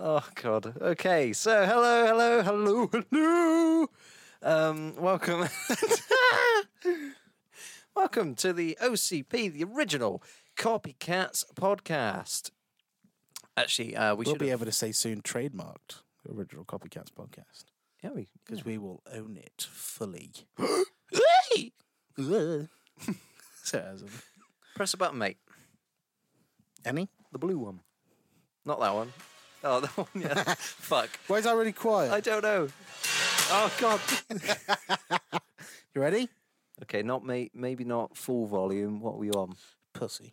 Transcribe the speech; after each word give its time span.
Oh 0.00 0.24
God. 0.36 0.74
Okay. 0.80 1.32
So 1.32 1.64
hello, 1.66 2.06
hello, 2.06 2.42
hello, 2.42 2.86
hello. 3.10 3.86
Um, 4.42 4.94
welcome. 4.96 5.48
welcome 7.96 8.34
to 8.36 8.52
the 8.52 8.78
OCP, 8.80 9.52
the 9.52 9.64
original 9.64 10.22
Copycats 10.56 11.44
podcast. 11.54 12.50
Actually, 13.56 13.96
uh, 13.96 14.14
we 14.14 14.24
we'll 14.24 14.34
should 14.34 14.38
be 14.40 14.48
have- 14.48 14.60
able 14.60 14.66
to 14.66 14.72
say 14.72 14.92
soon 14.92 15.20
trademarked 15.20 16.02
original 16.32 16.64
Copycats 16.64 17.10
podcast 17.10 17.64
Yeah, 18.04 18.10
we. 18.14 18.28
because 18.46 18.64
we 18.64 18.78
will 18.78 19.02
own 19.12 19.36
it 19.36 19.66
fully. 19.68 20.30
so, 23.64 23.96
Press 24.76 24.94
a 24.94 24.96
button, 24.96 25.18
mate. 25.18 25.38
any? 26.84 27.08
The 27.32 27.38
blue 27.38 27.58
one. 27.58 27.80
Not 28.64 28.78
that 28.80 28.94
one. 28.94 29.12
Oh, 29.64 29.80
that 29.80 29.90
one. 29.96 30.06
Yeah. 30.14 30.54
Fuck. 30.56 31.10
Why 31.26 31.38
is 31.38 31.44
that 31.44 31.56
really 31.56 31.72
quiet? 31.72 32.12
I 32.12 32.20
don't 32.20 32.42
know. 32.42 32.68
Oh 33.50 33.72
God. 33.78 34.00
you 35.94 36.00
ready? 36.00 36.28
Okay, 36.82 37.02
not 37.02 37.24
may- 37.24 37.50
maybe 37.54 37.84
not 37.84 38.16
full 38.16 38.46
volume. 38.46 39.00
What 39.00 39.14
are 39.14 39.18
we 39.18 39.30
on? 39.30 39.54
Pussy. 39.94 40.32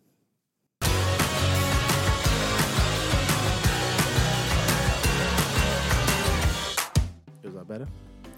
Is 7.44 7.54
that 7.54 7.68
better? 7.68 7.88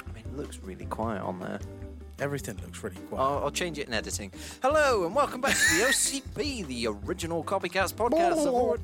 I 0.07 0.12
mean, 0.13 0.26
it 0.26 0.35
looks 0.35 0.59
really 0.59 0.85
quiet 0.85 1.21
on 1.21 1.40
there. 1.40 1.59
Everything 2.20 2.57
looks 2.63 2.84
really 2.84 2.95
quiet. 3.09 3.21
I'll, 3.21 3.43
I'll 3.45 3.51
change 3.51 3.77
it 3.77 3.88
in 3.88 3.93
editing. 3.93 4.31
Hello 4.62 5.05
and 5.05 5.15
welcome 5.15 5.40
back 5.40 5.54
to 5.55 5.77
the 5.77 5.84
OCP, 5.85 6.65
the 6.67 6.88
original 6.88 7.43
Copycats 7.43 7.93
podcast. 7.93 8.79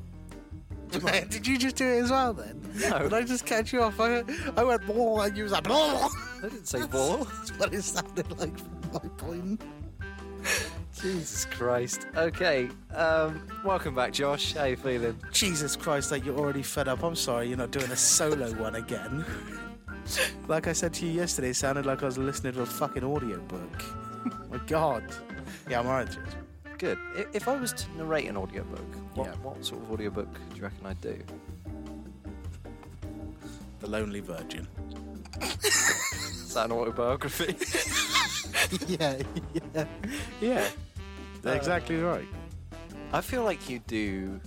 Award. 0.96 1.30
Did 1.30 1.48
you 1.48 1.58
just 1.58 1.76
do 1.76 1.88
it 1.88 2.04
as 2.04 2.12
well 2.12 2.34
then? 2.34 2.62
No. 2.76 3.00
Did 3.00 3.14
I 3.14 3.24
just 3.24 3.46
catch 3.46 3.74
you 3.74 3.82
off? 3.82 4.00
I, 4.00 4.24
I 4.56 4.64
went 4.64 4.86
ball 4.86 5.22
and 5.22 5.36
you 5.36 5.44
was 5.44 5.52
like 5.52 5.64
ball. 5.64 6.10
I 6.40 6.42
didn't 6.44 6.67
say 6.67 6.86
ball. 6.88 7.26
That's 7.26 7.52
what 7.58 7.73
it 7.73 7.81
sounded 7.84 8.40
like 8.40 8.58
from 8.58 8.92
my 8.94 9.09
point. 9.17 9.62
Jesus 11.02 11.45
Christ. 11.45 12.08
Okay, 12.16 12.70
um, 12.95 13.45
welcome 13.66 13.95
back, 13.95 14.14
Josh. 14.14 14.54
How 14.54 14.66
you 14.66 14.76
feeling? 14.78 15.17
Jesus 15.32 15.76
Christ, 15.76 16.12
like 16.12 16.26
you're 16.26 16.38
already 16.38 16.62
fed 16.64 16.88
up. 16.88 17.04
I'm 17.04 17.16
sorry, 17.16 17.48
you're 17.48 17.58
not 17.58 17.72
doing 17.72 17.92
a 17.92 17.95
solo 17.95 18.52
one 18.54 18.76
again. 18.76 19.26
Like 20.48 20.67
I 20.67 20.73
said 20.73 20.94
to 20.95 21.06
you 21.06 21.12
yesterday, 21.12 21.50
it 21.50 21.56
sounded 21.56 21.86
like 21.86 22.04
I 22.04 22.06
was 22.06 22.17
listening 22.17 22.54
to 22.54 22.62
a 22.62 22.66
fucking 22.66 23.04
audiobook. 23.04 23.84
my 24.50 24.58
God. 24.67 25.04
Yeah, 25.70 25.80
I'm 25.80 25.88
alright. 25.88 26.17
Good. 26.84 27.00
If 27.31 27.48
I 27.48 27.56
was 27.56 27.72
to 27.72 27.86
narrate 27.98 28.28
an 28.28 28.36
audiobook, 28.36 28.84
what, 29.16 29.28
Yeah. 29.28 29.36
what 29.36 29.64
sort 29.64 29.81
of 29.84 29.89
audiobook 29.94 30.28
do 30.50 30.58
you 30.58 30.64
reckon 30.64 30.86
I'd 30.86 31.00
do? 31.00 31.17
The 33.80 33.88
Lonely 33.88 34.20
Virgin. 34.20 34.67
Is 35.64 36.54
that 36.56 36.66
an 36.66 36.73
autobiography? 36.73 37.56
yeah, 38.89 39.16
yeah, 39.73 39.86
yeah. 40.42 40.67
That's 41.42 41.56
uh, 41.56 41.58
exactly 41.58 42.02
right. 42.02 42.28
I 43.14 43.22
feel 43.22 43.45
like 43.45 43.70
you 43.70 43.80
do. 43.88 44.42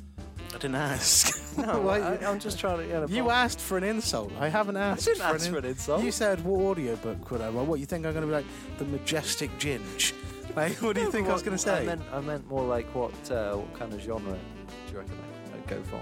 I 0.51 0.59
didn't 0.59 0.75
ask. 0.75 1.42
No, 1.57 1.81
Why- 1.81 2.01
I, 2.01 2.17
I'm 2.31 2.39
just 2.39 2.59
trying 2.61 2.77
to. 2.81 2.87
Yeah, 2.87 3.07
You 3.09 3.31
asked 3.31 3.61
for 3.61 3.79
an 3.79 3.84
insult. 3.84 4.31
I 4.39 4.51
haven't 4.51 4.77
I 4.77 4.89
asked. 4.89 5.07
didn't 5.07 5.20
for 5.23 5.25
ask 5.37 5.47
an 5.47 5.53
for 5.53 5.59
an 5.61 5.64
insult. 5.64 6.05
You 6.05 6.12
said 6.12 6.45
what 6.45 6.61
audiobook 6.61 7.31
would 7.31 7.41
I? 7.41 7.48
Well, 7.48 7.64
what 7.64 7.81
you 7.81 7.87
think 7.87 8.05
I'm 8.05 8.12
going 8.12 8.20
to 8.25 8.27
be 8.27 8.34
like 8.34 8.45
the 8.77 8.84
majestic 8.84 9.51
ginge? 9.59 10.12
Like, 10.57 10.81
what 10.81 10.97
do 10.97 11.03
you 11.03 11.12
think 11.12 11.29
I 11.29 11.35
was 11.35 11.43
going 11.43 11.55
to 11.55 11.62
say? 11.62 11.83
I 11.83 11.85
meant, 11.85 12.01
I 12.11 12.21
meant 12.21 12.49
more 12.49 12.65
like 12.65 12.87
what 12.95 13.12
uh, 13.31 13.57
what 13.57 13.79
kind 13.79 13.93
of 13.93 14.01
genre 14.01 14.33
do 14.33 14.93
you 14.93 14.98
reckon 14.98 15.19
I'd 15.53 15.67
go 15.67 15.83
for? 15.83 16.01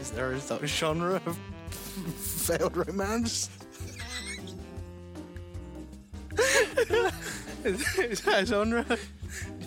Is 0.00 0.12
there 0.12 0.30
a 0.30 0.40
sort 0.40 0.62
of 0.62 0.68
genre 0.68 1.20
of 1.26 1.36
failed 2.16 2.76
romance? 2.76 3.50
is, 7.64 7.98
is 7.98 8.20
that 8.20 8.44
a 8.44 8.46
genre? 8.46 8.84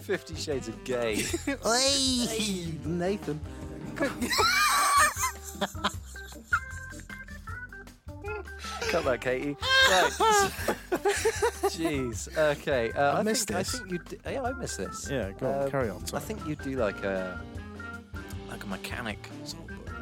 Fifty 0.03 0.35
Shades 0.35 0.69
of 0.69 0.81
Gay. 0.85 1.15
hey, 1.63 2.71
Nathan. 2.85 3.41
Cut 8.89 9.03
that, 9.05 9.21
Katie. 9.21 9.57
Right. 9.89 10.11
Jeez. 11.71 12.35
Okay. 12.37 12.91
Uh, 12.91 13.13
I 13.15 13.19
I, 13.19 13.23
missed 13.23 13.47
think, 13.47 13.59
this. 13.59 13.75
I 13.75 13.77
think 13.79 13.91
you. 13.91 13.99
d- 13.99 14.17
Yeah, 14.31 14.43
I 14.43 14.51
missed 14.53 14.77
this. 14.77 15.09
Yeah, 15.09 15.31
go 15.31 15.47
on, 15.51 15.63
Um, 15.63 15.71
carry 15.71 15.89
on. 15.89 16.01
I 16.01 16.05
Sorry. 16.05 16.23
think 16.23 16.45
you 16.47 16.55
do 16.55 16.71
like 16.77 17.03
a 17.03 17.39
like 18.49 18.63
a 18.63 18.67
mechanic 18.67 19.29
sort 19.43 19.69
of 19.69 19.85
book. 19.85 19.93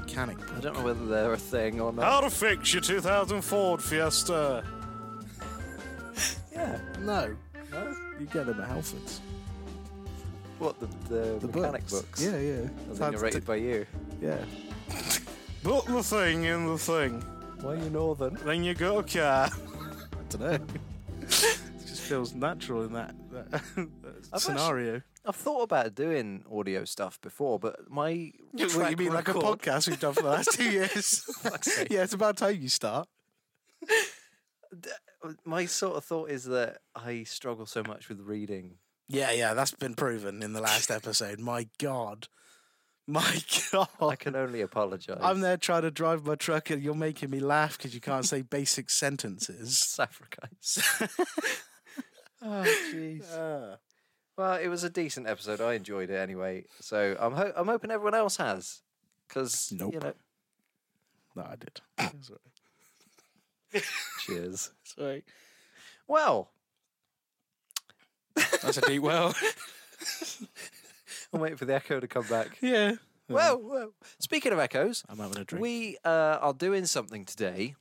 mechanic. 0.00 0.38
I 0.56 0.60
don't 0.60 0.74
know 0.76 0.84
whether 0.84 1.06
they're 1.06 1.32
a 1.32 1.36
thing 1.38 1.80
or 1.80 1.92
not. 1.92 2.04
How 2.04 2.20
to 2.20 2.30
fix 2.30 2.72
your 2.72 2.82
2000 2.82 3.42
Ford 3.42 3.82
Fiesta? 3.82 4.64
Yeah. 6.52 6.78
No, 7.00 7.34
No. 7.72 7.96
you 8.18 8.26
get 8.26 8.44
them 8.46 8.60
at 8.60 8.68
Halfords. 8.68 9.20
What 10.58 10.78
the 10.78 10.86
the, 11.08 11.38
The 11.38 11.46
mechanic 11.46 11.88
books? 11.88 12.22
Yeah, 12.22 12.36
yeah. 12.38 12.52
Are 12.54 12.70
It's 12.90 12.98
they 12.98 13.04
hard 13.04 13.14
to 13.14 13.18
narrated 13.18 13.46
by 13.46 13.56
you? 13.56 13.86
yeah. 14.20 14.36
Put 15.62 15.86
the 15.86 16.02
thing 16.02 16.44
in 16.44 16.66
the 16.66 16.76
thing. 16.76 17.24
Why 17.62 17.72
are 17.72 17.76
you 17.76 17.90
northern? 17.90 18.38
Then 18.44 18.64
you 18.64 18.74
go, 18.74 19.02
car. 19.02 19.50
I 19.52 20.22
don't 20.30 20.40
know. 20.40 20.58
it 21.20 21.28
just 21.28 22.00
feels 22.02 22.34
natural 22.34 22.84
in 22.84 22.94
that, 22.94 23.14
that, 23.30 23.62
I've 24.32 24.40
scenario. 24.40 25.02
I've 25.26 25.36
thought 25.36 25.62
about 25.62 25.94
doing 25.94 26.44
audio 26.50 26.86
stuff 26.86 27.20
before, 27.20 27.58
but 27.58 27.90
my 27.90 28.32
What, 28.52 28.90
you 28.90 28.96
mean 28.96 29.12
like 29.12 29.28
a 29.28 29.34
podcast 29.34 29.88
we've 29.88 30.00
done 30.00 30.14
for 30.14 30.22
the 30.22 30.30
last 30.30 30.52
two 30.52 30.70
years? 30.70 31.22
yeah, 31.90 32.02
it's 32.02 32.14
about 32.14 32.38
time 32.38 32.58
you 32.60 32.70
start. 32.70 33.08
My 35.44 35.66
sort 35.66 35.96
of 35.96 36.04
thought 36.04 36.30
is 36.30 36.44
that 36.44 36.78
I 36.94 37.24
struggle 37.24 37.66
so 37.66 37.82
much 37.82 38.08
with 38.08 38.20
reading. 38.20 38.76
Yeah, 39.06 39.32
yeah, 39.32 39.52
that's 39.52 39.72
been 39.72 39.94
proven 39.94 40.42
in 40.42 40.54
the 40.54 40.62
last 40.62 40.90
episode. 40.90 41.38
My 41.40 41.66
God. 41.78 42.28
My 43.06 43.42
God. 43.72 43.88
I 44.00 44.14
can 44.16 44.36
only 44.36 44.60
apologise. 44.60 45.18
I'm 45.20 45.40
there 45.40 45.56
trying 45.56 45.82
to 45.82 45.90
drive 45.90 46.24
my 46.24 46.36
truck 46.36 46.70
and 46.70 46.82
you're 46.82 46.94
making 46.94 47.30
me 47.30 47.40
laugh 47.40 47.76
because 47.76 47.94
you 47.94 48.00
can't 48.00 48.24
say 48.24 48.42
basic 48.42 48.88
sentences. 48.90 49.78
Saffricite. 49.96 51.10
oh, 52.42 52.64
jeez. 52.92 53.32
Uh, 53.36 53.76
Well, 54.36 54.54
it 54.56 54.68
was 54.68 54.84
a 54.84 54.90
decent 54.90 55.26
episode. 55.26 55.60
I 55.60 55.74
enjoyed 55.74 56.10
it 56.10 56.16
anyway. 56.16 56.64
So 56.80 57.16
I'm 57.18 57.32
ho- 57.34 57.52
I'm 57.56 57.66
hoping 57.66 57.90
everyone 57.90 58.14
else 58.14 58.36
has, 58.36 58.80
because 59.28 59.72
Nope. 59.72 59.94
you 59.94 60.00
know. 60.00 60.12
no, 61.36 61.42
I 61.42 61.56
did. 61.56 61.80
Sorry. 62.22 63.82
Cheers. 64.20 64.70
Sorry. 64.84 65.24
Well, 66.08 66.50
That's 68.62 68.78
a 68.78 68.80
deep 68.82 69.02
well. 69.02 69.34
I'm 71.34 71.40
waiting 71.40 71.56
for 71.56 71.64
the 71.64 71.74
echo 71.74 72.00
to 72.00 72.08
come 72.08 72.26
back. 72.26 72.58
yeah. 72.60 72.94
Well, 73.28 73.60
well. 73.62 73.92
Speaking 74.18 74.52
of 74.52 74.58
echoes, 74.58 75.04
I'm 75.08 75.18
having 75.18 75.38
a 75.38 75.44
drink. 75.44 75.62
we 75.62 75.96
uh, 76.04 76.38
are 76.40 76.52
doing 76.52 76.84
something 76.84 77.24
today. 77.24 77.76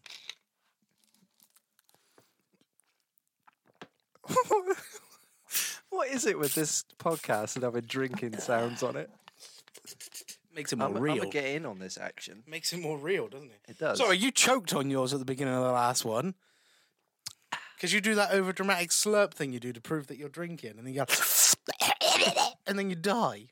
what 5.90 6.08
is 6.09 6.28
it 6.28 6.38
with 6.38 6.54
this 6.54 6.86
podcast 7.00 7.56
and 7.56 7.64
having 7.64 7.82
drinking 7.82 8.38
sounds 8.38 8.84
on 8.84 8.96
it? 8.96 9.09
Makes 10.56 10.74
it 10.74 10.80
I'm, 10.80 10.90
more 10.90 10.98
I'm 10.98 11.04
real. 11.04 11.16
gonna 11.18 11.30
get 11.32 11.46
in 11.46 11.66
on 11.66 11.80
this 11.80 11.98
action. 11.98 12.44
Makes 12.46 12.74
it 12.74 12.80
more 12.80 13.00
real, 13.00 13.28
doesn't 13.28 13.50
it? 13.50 13.62
It 13.70 13.80
does. 13.80 13.98
Sorry, 13.98 14.18
you 14.18 14.30
choked 14.30 14.74
on 14.76 14.92
yours 14.92 15.14
at 15.14 15.20
the 15.20 15.26
beginning 15.26 15.56
of 15.56 15.64
the 15.64 15.72
last 15.72 16.06
one. 16.06 16.36
Because 17.76 17.94
you 17.94 18.02
do 18.02 18.14
that 18.16 18.32
over 18.32 18.52
dramatic 18.52 18.90
slurp 18.90 19.34
thing 19.34 19.54
you 19.54 19.59
do 19.59 19.72
to 19.72 19.80
prove 19.80 20.08
that 20.08 20.18
you're 20.18 20.28
drinking, 20.28 20.72
and 20.72 20.80
then 20.80 20.94
you 20.94 21.00
go, 21.00 21.06
and 22.69 22.78
then 22.80 22.90
you 22.90 22.96
die. 22.96 23.47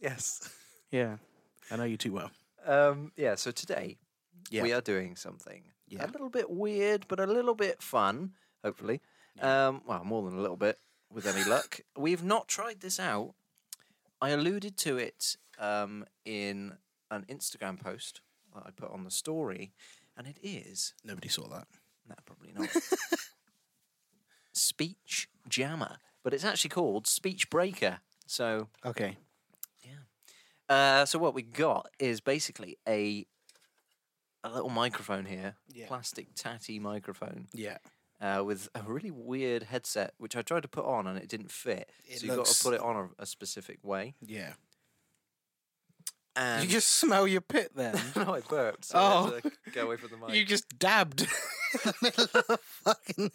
Yes. 0.00 0.48
Yeah, 0.90 1.16
I 1.70 1.76
know 1.76 1.84
you 1.84 1.96
too 1.96 2.12
well. 2.12 2.30
Um, 2.66 3.12
yeah. 3.16 3.34
So 3.34 3.50
today 3.50 3.96
Yeah. 4.50 4.62
we 4.62 4.72
are 4.72 4.80
doing 4.80 5.16
something 5.16 5.72
Yeah. 5.88 6.04
a 6.04 6.08
little 6.08 6.30
bit 6.30 6.50
weird, 6.50 7.06
but 7.08 7.18
a 7.20 7.26
little 7.26 7.54
bit 7.54 7.82
fun. 7.82 8.34
Hopefully, 8.62 9.00
um, 9.40 9.82
well, 9.86 10.04
more 10.04 10.22
than 10.28 10.38
a 10.38 10.40
little 10.42 10.56
bit 10.56 10.78
with 11.10 11.26
any 11.26 11.44
luck. 11.44 11.80
We've 11.96 12.22
not 12.22 12.48
tried 12.48 12.80
this 12.80 12.98
out. 13.00 13.34
I 14.20 14.30
alluded 14.30 14.76
to 14.78 14.96
it 14.98 15.36
um, 15.58 16.04
in 16.24 16.76
an 17.10 17.24
Instagram 17.28 17.78
post 17.80 18.20
that 18.54 18.64
I 18.66 18.70
put 18.70 18.90
on 18.90 19.04
the 19.04 19.10
story, 19.10 19.72
and 20.16 20.26
it 20.26 20.38
is 20.42 20.94
Nobody 21.04 21.28
saw 21.28 21.46
that. 21.48 21.66
no, 22.08 22.14
probably 22.24 22.52
not. 22.52 22.70
Speech 24.52 25.28
Jammer, 25.48 25.98
but 26.24 26.34
it's 26.34 26.44
actually 26.44 26.70
called 26.70 27.06
Speech 27.06 27.48
Breaker. 27.50 28.00
So 28.26 28.68
Okay. 28.84 29.18
Uh, 30.66 31.04
so 31.04 31.18
what 31.18 31.34
we 31.34 31.42
got 31.42 31.90
is 31.98 32.20
basically 32.22 32.78
a 32.88 33.26
a 34.42 34.48
little 34.50 34.70
microphone 34.70 35.26
here, 35.26 35.56
Yeah. 35.68 35.86
plastic 35.88 36.28
tatty 36.34 36.78
microphone, 36.78 37.48
Yeah. 37.52 37.78
uh, 38.20 38.42
with 38.44 38.68
a 38.74 38.82
really 38.82 39.10
weird 39.10 39.64
headset, 39.64 40.14
which 40.16 40.34
I 40.36 40.40
tried 40.42 40.62
to 40.62 40.68
put 40.68 40.86
on 40.86 41.06
and 41.06 41.18
it 41.18 41.28
didn't 41.28 41.50
fit. 41.52 41.90
It 42.06 42.20
so 42.20 42.26
you've 42.26 42.36
got 42.36 42.46
to 42.46 42.62
put 42.64 42.72
it 42.74 42.80
on 42.80 42.96
a, 43.18 43.22
a 43.22 43.26
specific 43.26 43.78
way. 43.84 44.14
Yeah. 44.22 44.54
And 46.36 46.64
You 46.64 46.68
just 46.70 46.88
smell 46.90 47.28
your 47.28 47.40
pit 47.42 47.72
then. 47.74 47.94
no, 48.16 48.34
I 48.34 48.40
burped. 48.40 48.86
So 48.86 48.98
I 48.98 49.02
Oh. 49.02 49.30
had 49.34 49.42
to 49.44 49.70
go 49.70 49.86
away 49.86 49.96
from 49.98 50.10
the 50.10 50.16
mic. 50.16 50.34
you 50.34 50.44
just 50.46 50.78
dabbed 50.78 51.20
in 51.22 51.28
the 51.84 51.94
middle 52.02 52.24
of 52.24 52.46
the 52.46 52.58
fucking 52.62 53.30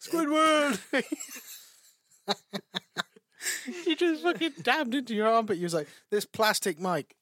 Squidward. 0.00 0.80
you 3.86 3.96
just 3.96 4.22
fucking 4.22 4.52
dabbed 4.62 4.94
into 4.94 5.14
your 5.14 5.28
armpit. 5.28 5.58
You 5.58 5.64
was 5.64 5.74
like, 5.74 5.88
"This 6.10 6.24
plastic 6.24 6.80
mic," 6.80 7.14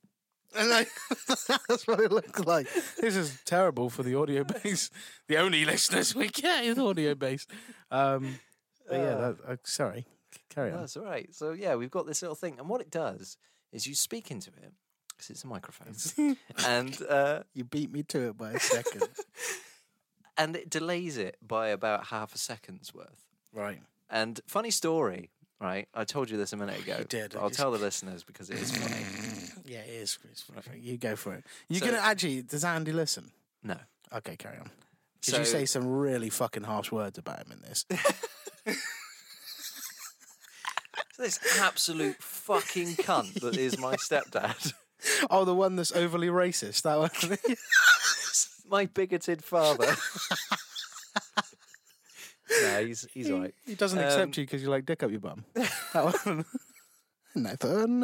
and 0.56 0.70
like 0.70 0.88
that's 1.68 1.86
what 1.86 2.00
it 2.00 2.12
looked 2.12 2.46
like. 2.46 2.68
This 3.00 3.16
is 3.16 3.38
terrible 3.44 3.90
for 3.90 4.02
the 4.02 4.14
audio 4.14 4.44
base. 4.44 4.90
The 5.28 5.36
only 5.38 5.64
listeners 5.64 6.14
we 6.14 6.28
get 6.28 6.64
is 6.64 6.78
audio 6.78 7.14
base. 7.14 7.46
Um, 7.90 8.38
but 8.88 8.96
yeah, 8.96 9.14
Ah. 9.14 9.20
that, 9.20 9.36
uh, 9.48 9.56
sorry. 9.64 10.06
Carry 10.50 10.70
on. 10.72 10.80
That's 10.80 10.96
all 10.96 11.04
right. 11.04 11.34
So 11.34 11.52
yeah, 11.52 11.74
we've 11.74 11.90
got 11.90 12.06
this 12.06 12.22
little 12.22 12.34
thing, 12.36 12.58
and 12.58 12.68
what 12.68 12.80
it 12.80 12.90
does 12.90 13.36
is 13.72 13.86
you 13.86 13.94
speak 13.94 14.30
into 14.30 14.50
it 14.50 14.72
because 15.08 15.30
it's 15.30 15.44
a 15.44 15.46
microphone, 15.46 15.94
and 16.66 16.98
uh, 17.08 17.42
You 17.54 17.64
beat 17.64 17.90
me 17.92 18.02
to 18.04 18.28
it 18.28 18.36
by 18.36 18.52
a 18.52 18.60
second. 18.60 19.08
and 20.38 20.56
it 20.56 20.70
delays 20.70 21.16
it 21.18 21.36
by 21.46 21.68
about 21.68 22.06
half 22.06 22.34
a 22.34 22.38
second's 22.38 22.92
worth. 22.94 23.24
right. 23.52 23.80
And 24.12 24.38
funny 24.46 24.70
story, 24.70 25.30
right? 25.60 25.88
I 25.94 26.04
told 26.04 26.30
you 26.30 26.36
this 26.36 26.52
a 26.52 26.56
minute 26.56 26.78
ago. 26.84 26.96
You 27.00 27.04
did, 27.04 27.34
I'll 27.34 27.48
just- 27.48 27.58
tell 27.58 27.72
the 27.72 27.78
listeners 27.78 28.22
because 28.22 28.48
it 28.50 28.58
is 28.60 28.70
funny. 28.76 29.04
Yeah, 29.64 29.78
it 29.78 29.90
is. 29.90 30.18
It's. 30.30 30.44
You 30.78 30.98
go 30.98 31.16
for 31.16 31.32
it. 31.34 31.44
You're 31.68 31.80
So- 31.80 31.86
gonna 31.86 31.98
actually. 31.98 32.42
Does 32.42 32.62
Andy 32.64 32.92
listen? 32.92 33.30
No. 33.62 33.76
Okay, 34.14 34.36
carry 34.36 34.58
on. 34.58 34.70
Did 35.22 35.32
So- 35.34 35.38
you 35.38 35.44
say 35.46 35.64
some 35.66 35.86
really 35.86 36.28
fucking 36.30 36.64
harsh 36.64 36.92
words 36.92 37.16
about 37.16 37.38
him 37.46 37.52
in 37.52 37.60
this? 37.62 37.86
This 41.18 41.38
absolute 41.60 42.16
fucking 42.20 42.96
cunt 42.96 43.34
that 43.42 43.56
is 43.56 43.78
my 43.78 43.94
stepdad. 43.96 44.72
oh, 45.30 45.44
the 45.44 45.54
one 45.54 45.76
that's 45.76 45.92
overly 45.92 46.28
racist. 46.28 46.82
That 46.82 46.98
one. 46.98 47.38
my 48.68 48.86
bigoted 48.86 49.44
father. 49.44 49.94
Yeah, 52.62 52.80
he's 52.80 53.06
he's 53.12 53.30
all 53.30 53.40
right. 53.40 53.54
he 53.66 53.74
doesn't 53.74 53.98
Um, 53.98 54.04
accept 54.04 54.36
you 54.38 54.44
because 54.44 54.62
you 54.62 54.70
like 54.70 54.86
dick 54.86 55.02
up 55.02 55.10
your 55.10 55.20
bum. 55.20 55.44
That 55.54 56.24
one. 56.24 56.44
Nathan. 57.34 58.00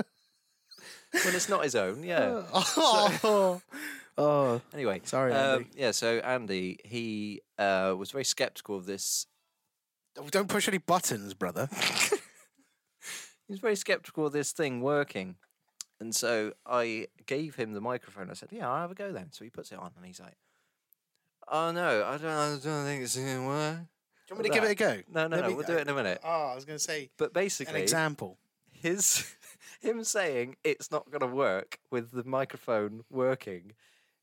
When 1.25 1.35
it's 1.35 1.49
not 1.49 1.65
his 1.65 1.75
own, 1.75 2.03
yeah. 2.05 2.43
Oh. 2.55 3.63
oh. 4.19 4.61
Anyway, 4.75 5.01
Sorry, 5.05 5.33
um, 5.33 5.61
Andy. 5.61 5.71
yeah. 5.77 5.91
So 5.93 6.19
Andy, 6.19 6.79
he 6.85 7.41
uh, 7.59 7.95
was 7.99 8.11
very 8.11 8.25
skeptical 8.25 8.77
of 8.77 8.85
this. 8.87 9.27
Don't 10.31 10.49
push 10.49 10.67
any 10.69 10.79
buttons, 10.79 11.33
brother. 11.35 11.69
He 13.47 13.53
was 13.53 13.61
very 13.61 13.77
skeptical 13.77 14.27
of 14.27 14.33
this 14.33 14.53
thing 14.53 14.83
working, 14.83 15.37
and 16.01 16.15
so 16.15 16.53
I 16.67 17.07
gave 17.25 17.55
him 17.55 17.73
the 17.73 17.81
microphone. 17.81 18.29
I 18.31 18.35
said, 18.35 18.51
"Yeah, 18.53 18.69
I'll 18.71 18.81
have 18.83 18.91
a 18.91 18.95
go 18.95 19.13
then." 19.13 19.33
So 19.33 19.45
he 19.45 19.51
puts 19.51 19.73
it 19.73 19.79
on, 19.79 19.93
and 19.97 20.05
he's 20.05 20.21
like, 20.21 20.37
"Oh 21.51 21.71
no, 21.73 22.05
I 22.05 22.19
don't, 22.19 22.31
I 22.31 22.49
don't 22.63 22.85
think 22.85 23.03
it's 23.05 23.17
gonna 23.17 23.47
work." 23.47 23.79
Do 24.29 24.35
you 24.35 24.37
want 24.37 24.45
me 24.45 24.51
to 24.51 24.55
give 24.55 24.65
it 24.65 24.71
a 24.73 24.75
go? 24.75 25.03
No, 25.13 25.27
no, 25.27 25.37
Let 25.37 25.43
no. 25.45 25.49
me- 25.49 25.55
We'll 25.55 25.67
do 25.67 25.77
it 25.79 25.83
in 25.83 25.89
a 25.89 25.95
minute. 25.95 26.21
Oh, 26.23 26.29
I 26.53 26.55
was 26.55 26.65
going 26.67 26.77
to 26.79 26.83
say 26.85 27.11
But 27.17 27.33
basically, 27.33 27.71
an 27.73 27.81
basically, 27.81 27.83
example. 27.83 28.39
his 28.73 29.35
him 29.81 30.05
saying 30.05 30.57
it's 30.65 30.91
not 30.91 31.11
going 31.11 31.21
to 31.21 31.35
work 31.35 31.79
with 31.91 32.11
the 32.13 32.25
microphone 32.25 33.05
working 33.11 33.73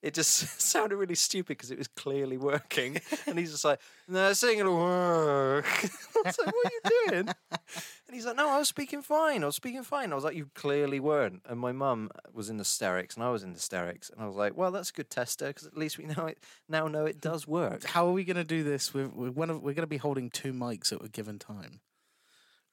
it 0.05 0.13
just 0.13 0.61
sounded 0.61 0.95
really 0.95 1.15
stupid 1.15 1.57
because 1.57 1.71
it 1.71 1.77
was 1.77 1.87
clearly 1.87 2.37
working. 2.37 3.01
And 3.27 3.39
he's 3.39 3.51
just 3.51 3.65
like 3.65 3.79
no 4.07 4.29
it's 4.29 4.43
ain't 4.43 4.59
gonna 4.59 4.71
work. 4.71 5.65
I 5.83 6.21
was 6.23 6.37
like 6.37 6.47
what 6.47 6.65
are 6.65 6.71
you 6.71 7.09
doing? 7.09 7.27
And 7.49 8.13
he's 8.13 8.25
like 8.25 8.35
no 8.35 8.49
I 8.49 8.59
was 8.59 8.67
speaking 8.67 9.01
fine. 9.01 9.41
I 9.41 9.47
was 9.47 9.55
speaking 9.55 9.83
fine. 9.83 10.11
I 10.11 10.15
was 10.15 10.23
like 10.23 10.35
you 10.35 10.49
clearly 10.53 10.99
weren't. 10.99 11.41
And 11.49 11.59
my 11.59 11.71
mum 11.71 12.11
was 12.31 12.49
in 12.49 12.59
hysterics 12.59 13.15
and 13.15 13.23
I 13.23 13.31
was 13.31 13.41
in 13.41 13.53
hysterics 13.53 14.11
and 14.11 14.21
I 14.21 14.27
was 14.27 14.35
like 14.35 14.55
well 14.55 14.71
that's 14.71 14.91
a 14.91 14.93
good 14.93 15.09
tester 15.09 15.47
because 15.47 15.65
at 15.65 15.75
least 15.75 15.97
we 15.97 16.05
know 16.05 16.27
it 16.27 16.37
now 16.69 16.87
know 16.87 17.05
it 17.05 17.19
does 17.19 17.47
work. 17.47 17.85
How 17.85 18.07
are 18.07 18.11
we 18.11 18.23
going 18.23 18.37
to 18.37 18.43
do 18.43 18.63
this? 18.63 18.93
We're, 18.93 19.07
we're, 19.07 19.31
one 19.31 19.49
of, 19.49 19.57
we're 19.57 19.73
going 19.73 19.83
to 19.83 19.87
be 19.87 19.97
holding 19.97 20.29
two 20.29 20.53
mics 20.53 20.93
at 20.93 21.03
a 21.03 21.09
given 21.09 21.39
time. 21.39 21.79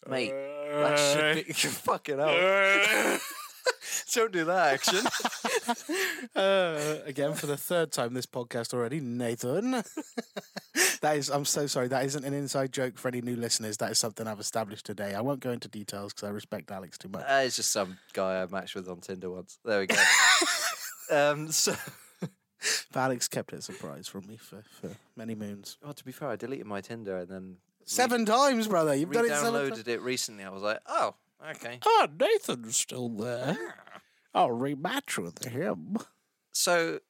mate 0.06 0.34
that 0.70 0.98
should 0.98 1.46
be 1.46 1.52
fucking 1.52 2.18
hell 2.18 3.18
don't 4.14 4.32
do 4.32 4.44
that 4.44 4.74
action 4.74 5.04
Uh, 6.36 6.98
again 7.04 7.34
for 7.34 7.46
the 7.46 7.56
third 7.56 7.92
time 7.92 8.14
this 8.14 8.26
podcast 8.26 8.72
already, 8.72 9.00
Nathan. 9.00 9.70
that 11.02 11.16
is, 11.16 11.28
I'm 11.30 11.44
so 11.44 11.66
sorry. 11.66 11.88
That 11.88 12.04
isn't 12.06 12.24
an 12.24 12.32
inside 12.32 12.72
joke 12.72 12.98
for 12.98 13.08
any 13.08 13.20
new 13.20 13.36
listeners. 13.36 13.76
That 13.78 13.90
is 13.90 13.98
something 13.98 14.26
I've 14.26 14.40
established 14.40 14.86
today. 14.86 15.14
I 15.14 15.20
won't 15.20 15.40
go 15.40 15.50
into 15.50 15.68
details 15.68 16.12
because 16.12 16.28
I 16.28 16.32
respect 16.32 16.70
Alex 16.70 16.96
too 16.98 17.08
much. 17.08 17.24
Uh, 17.28 17.42
it's 17.44 17.56
just 17.56 17.70
some 17.70 17.98
guy 18.12 18.42
I 18.42 18.46
matched 18.46 18.74
with 18.74 18.88
on 18.88 19.00
Tinder 19.00 19.30
once. 19.30 19.58
There 19.64 19.80
we 19.80 19.86
go. 19.86 20.02
um, 21.10 21.52
so, 21.52 21.74
But 22.92 23.00
Alex 23.00 23.28
kept 23.28 23.52
it 23.52 23.58
a 23.58 23.62
surprise 23.62 24.08
from 24.08 24.26
me 24.26 24.36
for, 24.36 24.62
for 24.80 24.90
many 25.16 25.34
moons. 25.34 25.76
well, 25.82 25.92
to 25.94 26.04
be 26.04 26.12
fair, 26.12 26.28
I 26.28 26.36
deleted 26.36 26.66
my 26.66 26.80
Tinder 26.80 27.18
and 27.18 27.28
then 27.28 27.56
Seven 27.84 28.24
times, 28.24 28.68
brother. 28.68 28.94
You've 28.94 29.10
done 29.10 29.24
it 29.24 29.30
seven 29.30 29.52
re-downloaded 29.54 29.88
it 29.88 30.00
recently. 30.02 30.44
I 30.44 30.50
was 30.50 30.62
like, 30.62 30.78
oh, 30.86 31.14
okay. 31.50 31.78
Oh, 31.84 32.08
Nathan's 32.18 32.76
still 32.76 33.08
there. 33.08 33.56
I'll 34.34 34.48
rematch 34.48 35.18
with 35.22 35.44
him. 35.44 35.96
So, 36.52 37.00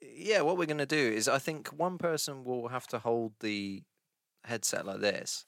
yeah, 0.00 0.40
what 0.42 0.56
we're 0.56 0.66
going 0.66 0.78
to 0.78 0.86
do 0.86 0.96
is 0.96 1.28
I 1.28 1.38
think 1.38 1.68
one 1.68 1.98
person 1.98 2.44
will 2.44 2.68
have 2.68 2.86
to 2.88 2.98
hold 2.98 3.32
the 3.40 3.82
headset 4.44 4.86
like 4.86 5.00
this, 5.00 5.44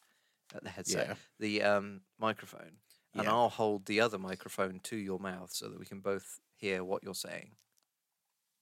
uh, 0.55 0.59
the 0.63 0.71
headset, 0.71 1.09
Yeah. 1.09 1.15
the 1.39 1.63
um, 1.63 2.01
microphone, 2.19 2.79
and 3.15 3.25
Yeah. 3.25 3.33
I'll 3.33 3.49
hold 3.49 3.87
the 3.87 4.01
other 4.01 4.19
microphone 4.19 4.81
to 4.85 4.97
your 4.97 5.19
mouth 5.19 5.53
so 5.53 5.69
that 5.69 5.79
we 5.79 5.87
can 5.87 6.01
both 6.01 6.41
hear 6.57 6.83
what 6.85 7.03
you're 7.03 7.15
saying. 7.15 7.53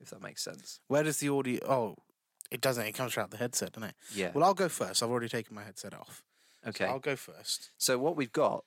If 0.01 0.11
that 0.11 0.23
makes 0.23 0.43
sense. 0.43 0.81
Where 0.89 1.03
does 1.03 1.19
the 1.19 1.29
audio? 1.29 1.61
Oh, 1.69 1.97
it 2.51 2.61
doesn't. 2.63 2.87
It 2.87 2.93
comes 2.93 3.19
out 3.19 3.31
the 3.31 3.37
headset, 3.37 3.73
doesn't 3.73 3.91
it? 3.91 3.95
Yeah. 4.15 4.31
Well, 4.35 4.45
I'll 4.45 4.55
go 4.55 4.69
first. 4.69 5.03
I've 5.03 5.11
already 5.11 5.29
taken 5.29 5.55
my 5.55 5.63
headset 5.63 5.93
off. 5.95 6.23
okay. 6.67 6.87
I'll 6.87 6.99
go 7.01 7.17
first. 7.17 7.71
So 7.77 7.99
what 7.99 8.17
we've 8.17 8.33
got 8.33 8.65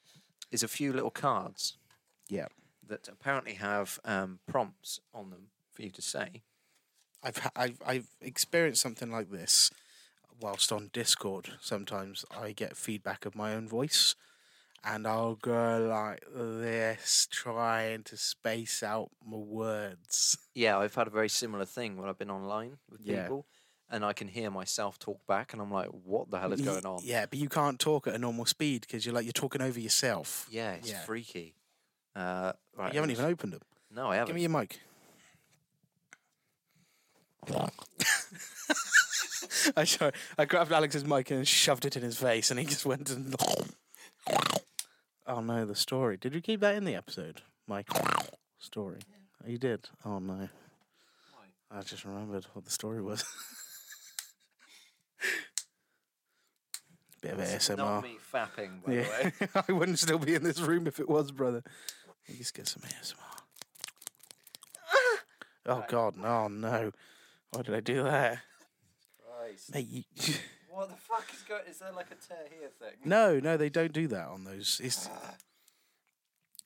is 0.53 0.63
a 0.63 0.67
few 0.67 0.93
little 0.93 1.11
cards 1.11 1.77
Yeah. 2.29 2.47
that 2.87 3.07
apparently 3.07 3.55
have 3.55 3.99
um, 4.05 4.39
prompts 4.47 4.99
on 5.13 5.29
them 5.31 5.47
for 5.71 5.81
you 5.81 5.89
to 5.91 6.01
say. 6.01 6.43
I've 7.23 7.37
ha- 7.37 7.51
I've 7.55 7.81
I've 7.85 8.07
experienced 8.21 8.81
something 8.81 9.09
like 9.11 9.29
this 9.31 9.71
whilst 10.41 10.71
on 10.71 10.89
Discord. 10.93 11.53
Sometimes 11.61 12.25
I 12.29 12.51
get 12.51 12.75
feedback 12.77 13.25
of 13.25 13.33
my 13.35 13.53
own 13.55 13.67
voice, 13.67 14.15
and 14.83 15.07
I'll 15.07 15.35
go 15.35 15.87
like 15.89 16.23
this, 16.35 17.27
trying 17.31 18.03
to 18.03 18.17
space 18.17 18.83
out 18.83 19.09
my 19.25 19.37
words. 19.37 20.37
Yeah, 20.53 20.77
I've 20.77 20.93
had 20.95 21.07
a 21.07 21.11
very 21.11 21.29
similar 21.29 21.65
thing 21.65 21.95
when 21.97 22.09
I've 22.09 22.19
been 22.19 22.29
online 22.29 22.77
with 22.89 23.01
Yeah. 23.05 23.23
people, 23.23 23.45
and 23.93 24.03
I 24.03 24.11
can 24.11 24.27
hear 24.27 24.49
myself 24.51 24.99
talk 24.99 25.25
back, 25.27 25.53
and 25.53 25.61
I'm 25.61 25.71
like, 25.71 25.87
"What 25.87 26.29
the 26.31 26.39
hell 26.39 26.51
is 26.51 26.59
going 26.61 26.85
on?" 26.85 26.99
Yeah, 27.03 27.25
but 27.27 27.39
you 27.39 27.47
can't 27.47 27.79
talk 27.79 28.07
at 28.07 28.13
a 28.15 28.17
normal 28.17 28.45
speed 28.45 28.81
because 28.81 29.05
you're 29.05 29.15
like 29.15 29.23
you're 29.23 29.31
talking 29.31 29.61
over 29.61 29.79
yourself. 29.79 30.47
Yeah, 30.49 30.73
it's 30.73 30.89
Yeah. 30.89 30.99
freaky. 31.01 31.53
Uh, 32.15 32.53
right, 32.75 32.91
you 32.93 32.97
haven't 32.99 33.11
even 33.11 33.25
opened 33.25 33.53
them. 33.53 33.61
No, 33.91 34.07
I 34.09 34.15
haven't. 34.15 34.27
Give 34.27 34.35
me 34.35 34.41
your 34.41 34.49
mic. 34.49 34.79
I 39.77 39.83
sorry, 39.85 40.11
I 40.37 40.45
grabbed 40.45 40.71
Alex's 40.71 41.05
mic 41.05 41.29
and 41.31 41.47
shoved 41.47 41.85
it 41.85 41.95
in 41.95 42.01
his 42.03 42.17
face, 42.17 42.49
and 42.51 42.59
he 42.59 42.65
just 42.65 42.85
went 42.85 43.09
and. 43.09 43.35
Oh 45.27 45.39
no, 45.41 45.65
the 45.65 45.75
story. 45.75 46.17
Did 46.17 46.33
you 46.33 46.41
keep 46.41 46.59
that 46.61 46.75
in 46.75 46.83
the 46.85 46.95
episode, 46.95 47.41
Mike? 47.67 47.87
Story. 48.59 48.99
Oh, 49.43 49.49
you 49.49 49.57
did. 49.57 49.89
Oh 50.05 50.19
no, 50.19 50.49
I 51.71 51.81
just 51.81 52.05
remembered 52.05 52.45
what 52.53 52.65
the 52.65 52.71
story 52.71 53.01
was. 53.01 53.23
Bit 57.23 57.33
of 57.33 57.39
It's 57.39 57.69
ASMR. 57.69 57.77
Not 57.77 58.03
me 58.03 58.17
fapping, 58.33 58.83
by 58.85 58.91
the 58.95 59.01
way. 59.01 59.31
I 59.67 59.71
wouldn't 59.71 59.97
still 59.97 60.19
be 60.19 60.35
in 60.35 60.43
this 60.43 60.59
room 60.59 60.87
if 60.87 60.99
it 60.99 61.09
was, 61.09 61.31
brother. 61.31 61.63
Let 62.05 62.29
me 62.29 62.37
just 62.37 62.53
get 62.53 62.67
some 62.67 62.83
ASMR. 62.83 63.15
oh 65.67 65.79
Right. 65.79 65.87
God, 65.87 66.17
no, 66.17 66.49
no! 66.49 66.91
Why 67.51 67.61
did 67.61 67.75
I 67.75 67.79
do 67.79 68.03
that, 68.03 68.39
Christ. 69.39 69.73
mate? 69.73 69.87
You... 69.89 70.03
What 70.69 70.89
the 70.89 70.95
fuck 70.95 71.31
is 71.31 71.43
going? 71.43 71.61
Is 71.69 71.77
there 71.77 71.91
like 71.91 72.07
a 72.07 72.15
tear 72.15 72.45
here 72.49 72.69
thing? 72.79 72.97
no, 73.05 73.39
no, 73.39 73.57
they 73.57 73.69
don't 73.69 73.93
do 73.93 74.07
that 74.07 74.27
on 74.27 74.43
those. 74.43 74.81
It's 74.83 75.07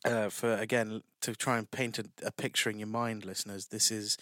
uh, 0.05 0.29
for 0.29 0.53
again 0.53 1.03
to 1.21 1.35
try 1.35 1.57
and 1.57 1.69
paint 1.69 1.99
a, 1.99 2.05
a 2.25 2.31
picture 2.31 2.69
in 2.69 2.79
your 2.79 2.87
mind, 2.87 3.25
listeners. 3.25 3.67
This 3.67 3.91
is 3.91 4.17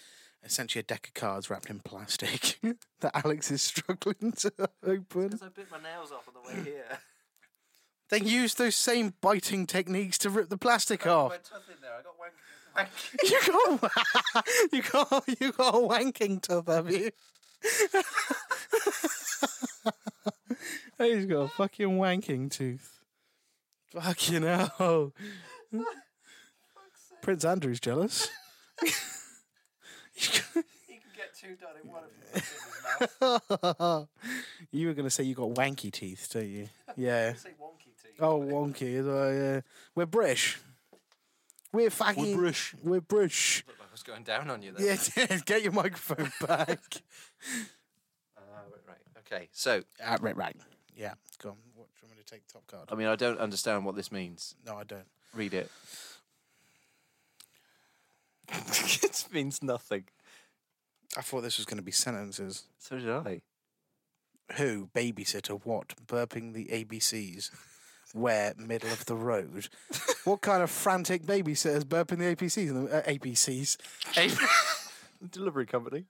essentially 0.46 0.80
a 0.80 0.84
deck 0.84 1.08
of 1.08 1.14
cards 1.14 1.50
wrapped 1.50 1.68
in 1.68 1.80
plastic 1.80 2.58
that 3.00 3.24
Alex 3.24 3.50
is 3.50 3.62
struggling 3.62 4.32
to 4.38 4.52
open. 4.84 5.28
Because 5.28 5.42
I 5.42 5.48
bit 5.48 5.70
my 5.70 5.82
nails 5.82 6.12
off 6.12 6.28
on 6.28 6.34
the 6.34 6.40
way 6.48 6.64
here. 6.64 6.98
Then 8.08 8.26
use 8.26 8.54
those 8.54 8.76
same 8.76 9.14
biting 9.20 9.66
techniques 9.66 10.16
to 10.18 10.30
rip 10.30 10.48
the 10.48 10.56
plastic 10.56 11.06
off. 11.06 11.32
My 11.32 11.36
tooth 11.38 11.68
in 11.68 11.80
there. 11.82 11.92
I 11.92 12.02
got 12.02 12.16
wank. 12.18 12.32
wank. 12.76 12.88
You 13.24 13.40
got 13.52 13.92
you 14.72 14.82
got 14.82 15.40
you 15.40 15.52
got 15.52 15.74
a 15.74 15.78
wanking 15.78 16.40
tub, 16.40 16.68
have 16.68 16.90
you? 16.90 17.10
He's 20.98 21.26
got 21.26 21.40
a 21.40 21.48
fucking 21.48 21.98
wanking 21.98 22.50
tooth. 22.50 23.00
Fucking 23.92 24.42
hell. 24.42 25.12
Prince 27.22 27.44
Andrew's 27.44 27.80
jealous. 27.80 28.30
He 30.16 30.94
can 30.94 31.02
get 31.14 31.34
two 31.38 31.56
done 31.56 31.76
in 31.82 31.90
one 31.90 32.04
of 32.04 32.08
you 34.72 34.86
were 34.88 34.94
going 34.94 35.04
to 35.04 35.10
say 35.10 35.24
you 35.24 35.34
got 35.34 35.50
wanky 35.50 35.92
teeth, 35.92 36.30
don't 36.32 36.48
you? 36.48 36.68
Yeah. 36.96 37.34
Say 37.34 37.50
wonky 37.60 37.92
teeth. 38.02 38.14
Oh, 38.20 38.40
wonky 38.40 38.98
as 38.98 39.04
well, 39.04 39.30
yeah. 39.32 39.60
We're 39.94 40.06
British. 40.06 40.58
We're 41.72 41.90
fucking. 41.90 42.34
British. 42.34 42.74
We're 42.82 43.02
British. 43.02 43.64
Looked 43.66 43.80
like 43.80 43.88
I 43.88 43.92
was 43.92 44.02
going 44.02 44.22
down 44.22 44.48
on 44.48 44.62
you 44.62 44.72
there. 44.72 44.96
Yeah, 45.16 45.38
get 45.44 45.62
your 45.62 45.72
microphone 45.72 46.32
back. 46.40 46.80
Uh, 48.38 48.40
right. 48.88 48.96
Okay. 49.18 49.48
So, 49.52 49.82
ah, 50.02 50.16
right, 50.22 50.34
right. 50.36 50.56
Yeah, 50.96 51.12
go 51.42 51.50
on. 51.50 51.56
What, 51.74 51.88
do 51.94 52.00
you 52.00 52.06
want 52.08 52.16
me 52.16 52.22
to 52.24 52.30
take 52.32 52.46
the 52.46 52.52
top 52.54 52.66
card? 52.66 52.88
I 52.90 52.94
mean, 52.94 53.08
I 53.08 53.16
don't 53.16 53.38
understand 53.38 53.84
what 53.84 53.94
this 53.94 54.10
means. 54.10 54.54
No, 54.64 54.76
I 54.76 54.84
don't. 54.84 55.04
Read 55.34 55.52
it. 55.52 55.70
it 59.02 59.26
means 59.32 59.62
nothing. 59.62 60.04
I 61.16 61.22
thought 61.22 61.42
this 61.42 61.56
was 61.56 61.66
going 61.66 61.78
to 61.78 61.82
be 61.82 61.92
sentences. 61.92 62.64
So 62.78 62.98
did 62.98 63.08
I. 63.10 63.40
Who, 64.56 64.88
babysitter, 64.94 65.60
what, 65.64 65.94
burping 66.06 66.52
the 66.54 66.66
ABCs, 66.66 67.50
where, 68.12 68.54
middle 68.56 68.90
of 68.92 69.04
the 69.06 69.16
road. 69.16 69.68
what 70.24 70.40
kind 70.40 70.62
of 70.62 70.70
frantic 70.70 71.24
babysitters 71.24 71.82
burping 71.82 72.18
the 72.18 72.36
ABCs? 72.36 72.72
the- 72.88 72.96
Uh, 72.98 73.02
ABCs. 73.02 73.76
Delivery 75.30 75.66
company. 75.66 76.04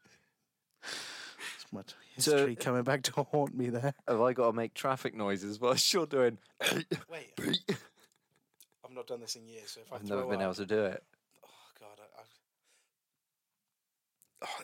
It's 0.82 1.72
much 1.72 1.94
So- 2.18 2.32
history 2.36 2.56
coming 2.56 2.82
back 2.82 3.02
to 3.04 3.12
haunt 3.22 3.54
me 3.56 3.70
there. 3.70 3.94
Have 4.06 4.20
I 4.20 4.32
got 4.34 4.46
to 4.48 4.52
make 4.52 4.74
traffic 4.74 5.14
noises 5.14 5.58
while 5.60 5.76
you're 5.90 6.06
doing? 6.06 6.36
Wait, 7.10 7.32
I've 8.84 8.92
not 8.94 9.06
done 9.06 9.20
this 9.20 9.36
in 9.36 9.46
years, 9.48 9.70
so 9.70 9.80
if 9.80 9.92
I 9.92 9.96
I've 9.96 10.04
never 10.04 10.24
been 10.26 10.42
able 10.42 10.54
to 10.54 10.66
do 10.66 10.84
it. 10.84 11.02
Oh 11.44 11.48
god, 11.80 11.98
I, 12.00 12.20
I've... 12.20 12.26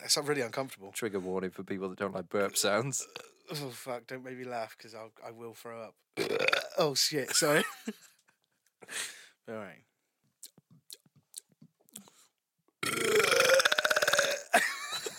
that's 0.03 0.17
really 0.17 0.41
uncomfortable. 0.41 0.91
Trigger 0.91 1.19
warning 1.19 1.49
for 1.49 1.63
people 1.63 1.89
that 1.89 1.97
don't 1.97 2.13
like 2.13 2.29
burp 2.29 2.55
sounds. 2.57 3.05
Oh 3.51 3.69
fuck! 3.71 4.07
Don't 4.07 4.23
make 4.23 4.37
me 4.37 4.45
laugh 4.45 4.73
because 4.77 4.95
I'll 4.95 5.11
I 5.23 5.31
will 5.31 5.53
throw 5.53 5.81
up. 5.81 5.95
oh 6.77 6.95
shit! 6.95 7.29
Sorry. 7.35 7.61
All 9.49 9.55
right. 9.55 9.83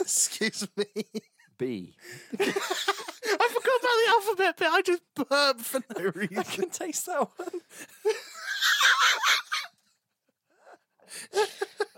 Excuse 0.00 0.66
me. 0.74 0.86
B. 1.58 1.94
I 2.40 2.44
forgot 2.46 3.80
about 3.80 3.98
the 4.00 4.08
alphabet 4.08 4.56
bit. 4.56 4.68
I 4.70 4.82
just 4.82 5.02
burped 5.14 5.60
for 5.60 5.80
no 5.98 6.04
reason. 6.14 6.38
I 6.38 6.40
reason. 6.40 6.44
can 6.44 6.70
taste 6.70 7.04
that 7.06 7.28
one. 7.36 7.60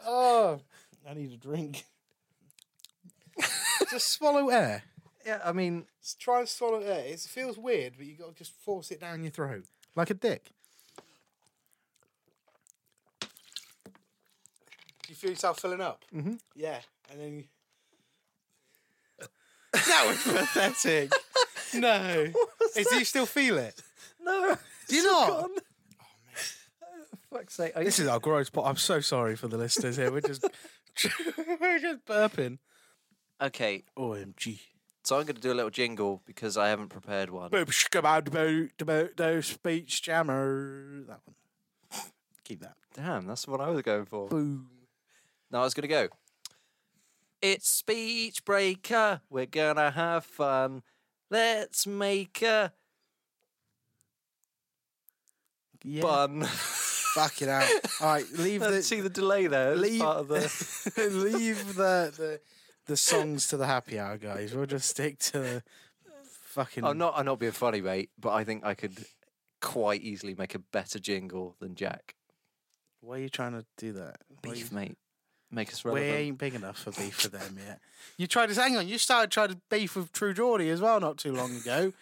oh, 0.05 0.61
I 1.09 1.15
need 1.15 1.33
a 1.33 1.37
drink. 1.37 1.85
Just 3.91 4.09
swallow 4.09 4.49
air. 4.49 4.85
Yeah, 5.25 5.41
I 5.45 5.53
mean, 5.53 5.87
Just 6.01 6.21
try 6.21 6.41
and 6.41 6.49
swallow 6.49 6.81
air. 6.81 7.05
It 7.05 7.19
feels 7.21 7.59
weird, 7.59 7.95
but 7.97 8.07
you 8.07 8.15
got 8.15 8.29
to 8.29 8.35
just 8.35 8.53
force 8.53 8.91
it 8.91 9.01
down 9.01 9.23
your 9.23 9.33
throat 9.33 9.65
like 9.97 10.11
a 10.11 10.15
dick. 10.15 10.51
Do 13.21 13.27
you 15.09 15.15
feel 15.15 15.31
yourself 15.31 15.61
filling 15.61 15.81
up? 15.81 16.05
Mm-hmm. 16.15 16.35
Yeah, 16.55 16.79
and 17.11 17.21
then. 17.21 17.33
You... 17.39 17.45
that 19.73 20.05
was 20.07 20.23
pathetic. 20.23 21.13
no, 21.75 22.27
is 22.77 22.87
do 22.87 22.99
you 22.99 23.05
still 23.05 23.27
feel 23.27 23.59
it? 23.59 23.81
no. 24.23 24.57
Do 24.89 24.97
you 24.97 25.05
not? 25.05 25.29
gone. 25.29 25.51
Fuck's 27.33 27.55
sake. 27.55 27.73
I 27.75 27.83
This 27.83 27.99
is 27.99 28.07
our 28.07 28.21
gross 28.21 28.51
pot. 28.51 28.67
I'm 28.67 28.77
so 28.77 29.01
sorry 29.01 29.35
for 29.35 29.49
the 29.49 29.57
listeners 29.57 29.97
here. 29.97 30.13
We're 30.13 30.21
just 30.21 30.45
we're 31.61 31.79
just 31.81 32.05
burping. 32.07 32.59
Okay, 33.41 33.85
OMG. 33.97 34.61
so 35.05 35.17
I'm 35.19 35.25
going 35.25 35.37
to 35.37 35.41
do 35.41 35.53
a 35.53 35.55
little 35.55 35.71
jingle 35.71 36.23
because 36.27 36.57
I 36.57 36.69
haven't 36.69 36.89
prepared 36.89 37.31
one. 37.31 37.51
Boop, 37.51 37.67
shkabad, 37.67 38.25
boop, 38.31 38.71
boop, 38.79 39.17
do, 39.17 39.43
speech 39.43 40.03
jammer. 40.03 41.03
That 41.07 41.21
one. 41.25 42.03
Keep 42.45 42.61
that. 42.61 42.75
Damn, 42.95 43.27
that's 43.27 43.47
what 43.47 43.61
I 43.61 43.69
was 43.69 43.83
going 43.83 44.07
for. 44.07 44.29
Boom. 44.29 44.69
Now 45.51 45.61
I 45.61 45.65
was 45.65 45.75
going 45.75 45.83
to 45.83 45.89
go. 45.89 46.09
It's 47.43 47.69
speech 47.69 48.45
breaker. 48.45 49.21
We're 49.29 49.47
going 49.47 49.77
to 49.77 49.91
have 49.91 50.25
fun. 50.25 50.83
Let's 51.31 51.87
make 51.87 52.41
a 52.43 52.73
Yeah. 55.85 56.03
bun. 56.03 56.45
Fuck 56.45 57.43
it 57.43 57.49
out. 57.49 57.69
All 58.01 58.09
right, 58.09 58.25
leave 58.33 58.61
the 58.61 58.83
See 58.83 59.01
the 59.01 59.09
delay 59.11 59.47
there. 59.47 59.75
Leave 59.77 60.01
part 60.01 60.19
of 60.19 60.29
the. 60.29 60.39
leave 61.11 61.75
the, 61.77 62.13
the 62.17 62.41
the 62.87 62.97
songs 62.97 63.47
to 63.49 63.57
the 63.57 63.67
happy 63.67 63.99
hour 63.99 64.17
guys. 64.19 64.55
We'll 64.55 64.67
just 64.67 64.89
stick 64.89 65.19
to 65.19 65.39
the 65.39 65.63
fucking. 66.51 66.85
I'm 66.85 66.99
not. 66.99 67.15
I'm 67.17 67.27
not 67.27 67.39
being 67.39 67.53
funny, 67.53 67.81
mate. 67.81 68.11
But 68.19 68.33
I 68.33 68.45
think 68.45 68.65
I 68.65 68.75
could 68.75 69.05
quite 69.61 70.03
easily 70.03 70.35
make 70.35 70.55
a 70.55 70.59
better 70.59 70.99
jingle 70.99 71.57
than 71.61 71.75
Jack. 71.75 72.15
Why 73.01 73.17
are 73.17 73.21
you 73.21 73.29
trying 73.29 73.53
to 73.53 73.65
do 73.77 73.93
that? 73.95 74.17
Why 74.43 74.53
Beef, 74.53 74.71
you- 74.71 74.77
mate. 74.77 74.99
Make 75.49 75.69
us 75.73 75.85
relevant. 75.85 76.11
We 76.11 76.17
ain't 76.17 76.39
big 76.39 76.55
enough 76.57 76.77
for 76.79 76.91
beef 76.91 77.15
for 77.21 77.29
them 77.29 77.57
yet. 77.65 77.79
You 78.17 78.27
tried 78.27 78.49
to 78.49 78.61
hang 78.61 78.77
on. 78.77 78.89
You 78.89 78.99
started 78.99 79.31
trying 79.31 79.51
to 79.51 79.61
beef 79.71 79.95
with 79.95 80.11
True 80.11 80.35
Geordie 80.35 80.71
as 80.71 80.81
well 80.81 80.99
not 80.99 81.19
too 81.19 81.33
long 81.33 81.55
ago. 81.55 81.93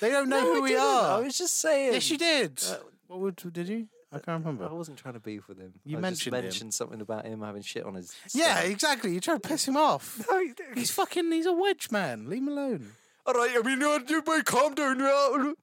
They 0.00 0.08
don't 0.08 0.30
know 0.30 0.40
No, 0.40 0.46
who 0.54 0.58
I 0.58 0.60
we 0.62 0.68
didn't. 0.70 0.82
are. 0.82 1.18
I 1.18 1.20
was 1.20 1.36
just 1.36 1.58
saying. 1.60 1.92
yes, 1.92 2.10
you 2.10 2.16
did. 2.16 2.58
Uh, 2.66 2.76
what 3.06 3.20
would, 3.20 3.36
did 3.52 3.68
you? 3.68 3.88
I 4.12 4.18
can't 4.18 4.44
remember. 4.44 4.68
I 4.68 4.72
wasn't 4.72 4.98
trying 4.98 5.14
to 5.14 5.20
beef 5.20 5.46
with 5.46 5.58
him. 5.58 5.74
You 5.84 5.98
I 5.98 6.00
mentioned 6.00 6.34
just 6.42 6.60
him. 6.62 6.70
something 6.72 7.00
about 7.00 7.24
him 7.26 7.42
having 7.42 7.62
shit 7.62 7.84
on 7.84 7.94
his. 7.94 8.12
Yeah, 8.34 8.56
stomach. 8.56 8.70
exactly. 8.72 9.14
You 9.14 9.20
tried 9.20 9.42
to 9.42 9.48
piss 9.48 9.68
him 9.68 9.76
off. 9.76 10.24
No, 10.30 10.38
you 10.38 10.54
didn't. 10.54 10.78
He's 10.78 10.90
fucking. 10.90 11.30
He's 11.30 11.46
a 11.46 11.52
wedge 11.52 11.90
man. 11.90 12.28
Leave 12.28 12.42
him 12.42 12.48
alone. 12.48 12.92
All 13.26 13.34
right, 13.34 13.50
I 13.54 13.62
mean, 13.62 13.80
you 14.08 14.22
boy, 14.22 14.40
calm 14.42 14.74
down 14.74 14.98
now. 14.98 15.04
I 15.34 15.36
don't 15.36 15.56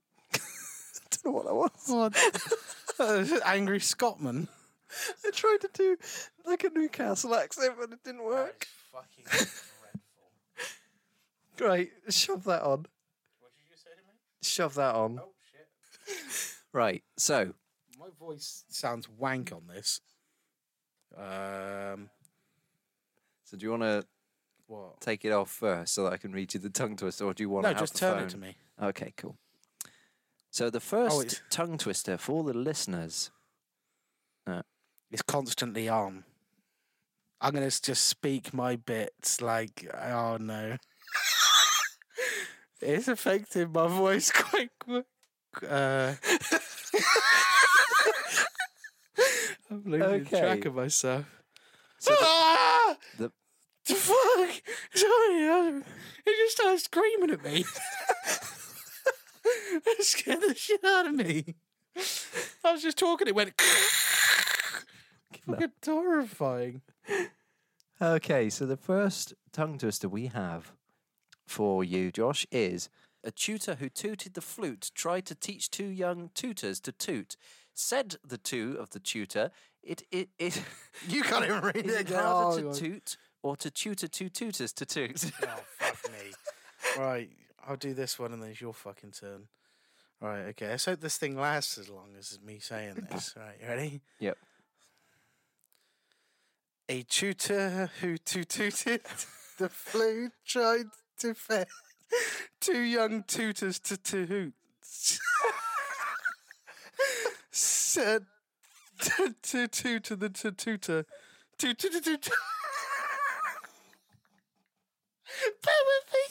know 1.25 1.32
what 1.32 1.46
that 1.46 1.56
was. 1.56 1.72
Oh, 3.00 3.30
what? 3.30 3.42
Angry 3.46 3.80
Scotsman. 3.80 4.48
I 5.25 5.32
tried 5.32 5.62
to 5.62 5.70
do 5.74 5.98
like 6.46 6.63
a 6.63 6.70
Newcastle 6.70 7.36
accent, 7.36 7.74
but 7.80 7.92
it 7.92 8.04
didn't 8.04 8.24
work. 8.24 8.68
fucking 8.94 9.25
dreadful. 9.25 9.63
Great, 11.58 11.92
shove 12.10 12.44
that 12.46 12.62
on. 12.62 12.86
What 13.39 13.51
did 13.56 13.66
you 13.70 13.75
say 13.75 13.89
to 13.92 14.04
me? 14.08 14.13
Shove 14.44 14.75
that 14.75 14.94
on. 14.96 15.20
Oh 15.22 15.30
shit. 15.51 16.56
Right, 16.72 17.04
so 17.18 17.54
My 18.08 18.26
voice 18.26 18.64
sounds 18.70 19.10
wank 19.10 19.52
on 19.52 19.64
this. 19.68 20.00
Um, 21.18 22.10
so 23.44 23.58
do 23.58 23.66
you 23.66 23.72
want 23.72 23.84
to 23.84 24.06
what? 24.68 25.02
take 25.02 25.26
it 25.26 25.32
off 25.32 25.50
first 25.50 25.94
so 25.94 26.06
that 26.06 26.14
I 26.14 26.18
can 26.18 26.32
read 26.32 26.54
you 26.54 26.60
the 26.62 26.70
tongue 26.70 26.96
twister, 26.96 27.26
or 27.26 27.34
do 27.34 27.44
you 27.44 27.50
want 27.50 27.64
No, 27.66 27.74
to 27.74 27.80
just 27.80 27.98
turn 27.98 28.16
phone? 28.16 28.24
it 28.24 28.30
to 28.30 28.38
me. 28.38 28.56
Okay, 28.82 29.14
cool. 29.18 29.36
So 30.52 30.70
the 30.70 30.80
first 30.80 31.20
it's- 31.20 31.42
tongue 31.50 31.78
twister 31.78 32.18
for 32.18 32.44
the 32.44 32.54
listeners. 32.54 33.32
It's 35.10 35.22
constantly 35.22 35.88
on. 35.88 36.26
I'm 37.40 37.54
gonna 37.54 37.70
just 37.70 38.06
speak 38.06 38.54
my 38.54 38.76
bits 38.76 39.42
like, 39.42 39.90
oh 39.94 40.38
no. 40.38 40.76
it's 42.82 43.08
affecting 43.08 43.72
my 43.72 43.88
voice 43.88 44.32
quite 44.36 44.72
quick. 44.80 45.06
Uh, 45.66 46.16
I'm 49.69 49.83
losing 49.86 50.25
track 50.25 50.65
of 50.65 50.75
myself. 50.75 51.25
So 52.00 52.12
the, 52.12 52.17
ah! 52.21 52.95
the- 53.17 53.31
the 53.88 53.95
fuck? 53.95 54.62
Sorry, 54.93 55.81
he 56.25 56.31
just 56.31 56.57
started 56.57 56.79
screaming 56.79 57.31
at 57.31 57.43
me. 57.43 57.63
that 59.86 59.95
scared 60.00 60.41
the 60.41 60.55
shit 60.55 60.83
out 60.83 61.07
of 61.07 61.15
me. 61.15 61.55
I 62.63 62.71
was 62.74 62.81
just 62.81 62.97
talking, 62.97 63.27
it 63.27 63.36
went. 63.36 63.59
fucking 65.47 65.71
horrifying. 65.86 66.81
okay, 68.01 68.50
so 68.50 68.65
the 68.65 68.77
first 68.77 69.33
tongue 69.53 69.77
twister 69.77 70.09
we 70.09 70.27
have 70.27 70.74
for 71.45 71.83
you, 71.83 72.12
Josh, 72.12 72.45
is 72.51 72.89
a 73.27 73.31
tutor 73.31 73.75
who 73.75 73.89
tooted 73.89 74.34
the 74.34 74.41
flute 74.41 74.89
tried 74.96 75.25
to 75.25 75.36
teach 75.36 75.69
two 75.69 75.86
young 75.88 76.31
tutors 76.34 76.79
to 76.79 76.91
toot. 76.93 77.36
Said 77.74 78.15
the 78.25 78.38
two 78.38 78.77
of 78.79 78.89
the 78.91 79.00
tutor, 79.00 79.51
it 79.84 80.01
it 80.12 80.29
it 80.39 80.63
You 81.10 81.22
can't 81.24 81.43
even 81.46 81.62
read 81.62 81.75
is 81.86 81.93
it. 81.93 81.98
it 81.98 82.01
again. 82.01 82.24
harder 82.24 82.69
Oh, 82.69 82.74
to 82.74 82.79
toot 82.79 83.17
or 83.43 83.57
to 83.57 83.69
tutor 83.69 84.07
two 84.07 84.29
tutors 84.29 84.72
to 84.74 84.86
toot? 84.86 85.31
Oh, 85.43 85.60
fuck 85.77 86.12
me. 86.12 86.31
Right, 86.98 87.29
I'll 87.67 87.75
do 87.75 87.93
this 87.93 88.17
one 88.17 88.31
and 88.34 88.41
then 88.41 88.51
it's 88.51 88.62
your 88.62 88.74
fucking 88.74 89.12
turn. 89.12 89.50
Right, 90.22 90.46
okay. 90.51 90.69
Let's 90.69 90.86
hope 90.86 91.01
this 91.01 91.17
thing 91.17 91.38
lasts 91.38 91.77
as 91.77 91.89
long 91.89 92.15
as 92.17 92.39
me 92.43 92.60
saying 92.60 93.07
this. 93.12 93.36
Right, 93.38 93.55
you 93.62 93.67
ready? 93.67 94.01
Yep. 94.19 94.38
A 96.89 97.03
tutor 97.03 97.91
who 98.00 98.17
tooted 98.17 99.01
the 99.60 99.69
flute 99.69 100.31
tried 100.46 100.86
to 101.19 101.34
fed 101.36 101.67
two 102.62 102.82
young 102.82 103.24
tutors 103.24 103.80
to 103.80 103.98
toot. 103.98 104.54
Said 107.52 108.26
to 109.00 109.36
to 109.42 109.68
to 109.68 110.00
to 110.00 110.16
the 110.16 110.30
to 110.30 110.52
tutor 110.52 111.06
two, 111.58 111.74
two, 111.74 111.90
two, 111.90 112.18
two. 112.18 112.32
Bear 115.64 115.74
with 115.88 116.14
me. 116.14 116.22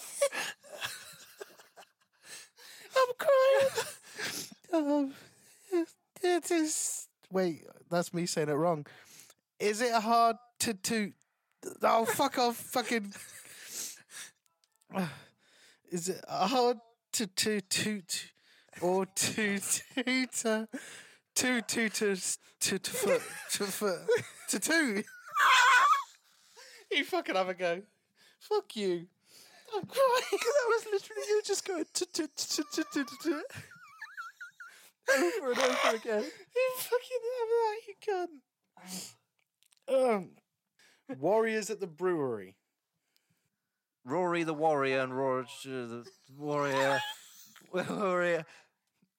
I'm 2.96 3.14
crying. 3.18 3.86
Um, 4.72 5.14
it 6.22 6.50
is. 6.50 7.06
Wait, 7.30 7.62
that's 7.88 8.12
me 8.12 8.26
saying 8.26 8.48
it 8.48 8.54
wrong. 8.54 8.84
Is 9.60 9.80
it 9.80 9.92
hard 9.92 10.36
to 10.58 10.74
to? 10.74 11.12
Oh 11.82 12.04
fuck 12.04 12.36
off! 12.36 12.56
Fucking. 12.56 13.14
Is 15.90 16.08
it 16.08 16.24
hard 16.28 16.78
to 17.12 17.26
to 17.26 17.60
toot 17.60 18.32
or 18.80 19.06
to 19.06 19.58
toot 19.58 20.46
uh, 20.46 20.66
to 21.36 21.62
to 21.62 21.88
to 21.88 22.16
to 22.60 22.78
to 22.78 22.90
foot 22.90 23.22
to 23.52 23.64
foot 23.64 24.00
to 24.48 24.58
toot? 24.58 25.06
You 26.90 27.04
fucking 27.04 27.34
have 27.34 27.48
a 27.48 27.54
go. 27.54 27.82
Fuck 28.40 28.76
you. 28.76 29.06
I'm 29.74 29.84
crying. 29.86 30.22
that 30.32 30.66
was 30.68 30.86
literally 30.92 31.22
you 31.28 31.42
just 31.44 31.66
going 31.66 31.84
to 31.94 32.06
to 32.06 32.28
to 32.28 32.64
to 32.64 32.84
to 32.92 33.04
to 33.22 33.42
over 35.14 35.52
and 35.52 35.58
over 35.60 35.96
again. 35.96 36.24
You 36.24 36.72
fucking 36.78 37.22
have 37.38 37.48
that, 37.62 37.78
you 37.86 37.94
cunt. 39.88 40.16
Um, 40.16 40.30
Warriors 41.18 41.70
at 41.70 41.80
the 41.80 41.86
brewery. 41.86 42.55
Rory 44.06 44.44
the 44.44 44.54
warrior 44.54 45.00
and 45.00 45.16
Rory 45.16 45.46
the 45.64 46.06
warrior, 46.38 47.00
warrior, 47.72 48.46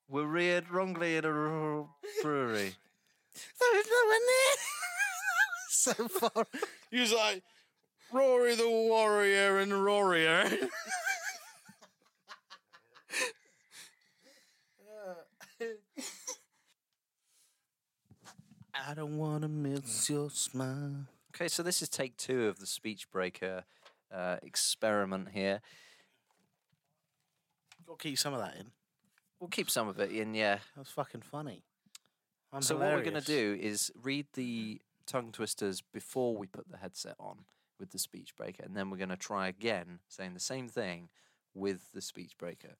were 0.07 0.25
reared 0.25 0.71
wrongly 0.71 1.17
in 1.17 1.25
a 1.25 1.33
rural 1.33 1.89
brewery. 2.23 2.73
There 3.59 3.73
was 3.73 3.85
no 3.91 4.05
one 4.07 4.21
there. 4.31 4.55
so 5.69 6.07
far. 6.07 6.47
He 6.89 7.01
was 7.01 7.11
like, 7.11 7.43
Rory 8.13 8.55
the 8.55 8.69
warrior 8.69 9.59
and 9.59 9.73
Rorier. 9.73 10.49
I 18.73 18.93
don't 18.93 19.17
want 19.17 19.41
to 19.41 19.49
miss 19.49 20.09
your 20.09 20.29
smile. 20.29 21.07
Okay, 21.35 21.49
so 21.49 21.61
this 21.61 21.81
is 21.81 21.89
take 21.89 22.15
two 22.15 22.47
of 22.47 22.59
the 22.59 22.65
speech 22.65 23.11
breaker 23.11 23.65
uh, 24.13 24.37
experiment 24.43 25.29
here. 25.33 25.61
Got 27.85 27.99
to 27.99 28.03
keep 28.03 28.17
some 28.17 28.33
of 28.33 28.39
that 28.39 28.55
in. 28.55 28.67
We'll 29.39 29.49
keep 29.49 29.69
some 29.69 29.87
of 29.87 29.99
it 29.99 30.11
in, 30.11 30.33
yeah. 30.33 30.55
That 30.75 30.79
was 30.79 30.89
fucking 30.89 31.21
funny. 31.21 31.63
I'm 32.51 32.61
so 32.61 32.77
what 32.77 32.93
we're 32.93 33.03
going 33.03 33.13
to 33.13 33.21
do 33.21 33.57
is 33.59 33.91
read 34.01 34.27
the 34.33 34.81
tongue 35.05 35.31
twisters 35.31 35.81
before 35.93 36.35
we 36.35 36.47
put 36.47 36.69
the 36.69 36.77
headset 36.77 37.15
on 37.19 37.45
with 37.79 37.91
the 37.91 37.99
speech 37.99 38.35
breaker, 38.35 38.63
and 38.63 38.75
then 38.75 38.89
we're 38.89 38.97
going 38.97 39.09
to 39.09 39.17
try 39.17 39.47
again 39.47 39.99
saying 40.07 40.33
the 40.33 40.39
same 40.39 40.67
thing 40.67 41.09
with 41.53 41.91
the 41.93 42.01
speech 42.01 42.37
breaker. 42.37 42.75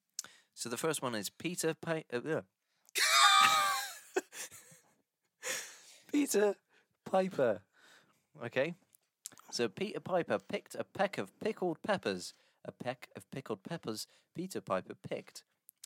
So 0.53 0.69
the 0.69 0.77
first 0.77 1.01
one 1.01 1.15
is 1.15 1.29
Peter 1.29 1.73
pa- 1.73 2.01
uh. 2.11 2.41
Peter 6.11 6.55
Piper. 7.05 7.61
Okay. 8.43 8.75
So 9.51 9.67
Peter 9.67 9.99
Piper 9.99 10.39
picked 10.39 10.75
a 10.75 10.83
peck 10.83 11.17
of 11.17 11.37
pickled 11.39 11.81
peppers. 11.81 12.33
A 12.65 12.71
peck 12.71 13.09
of 13.15 13.29
pickled 13.31 13.63
peppers 13.63 14.07
Peter 14.35 14.59
Piper 14.61 14.93
picked. 14.93 15.43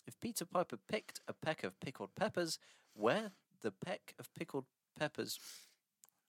If 0.08 0.20
Peter 0.20 0.46
Piper 0.46 0.78
picked 0.78 1.22
a 1.28 1.34
peck 1.34 1.64
of 1.64 1.80
pickled 1.80 2.16
peppers, 2.16 2.58
where 2.94 3.32
the 3.62 3.72
peck 3.72 4.16
of 4.20 4.34
pickled 4.34 4.66
peppers 4.98 5.40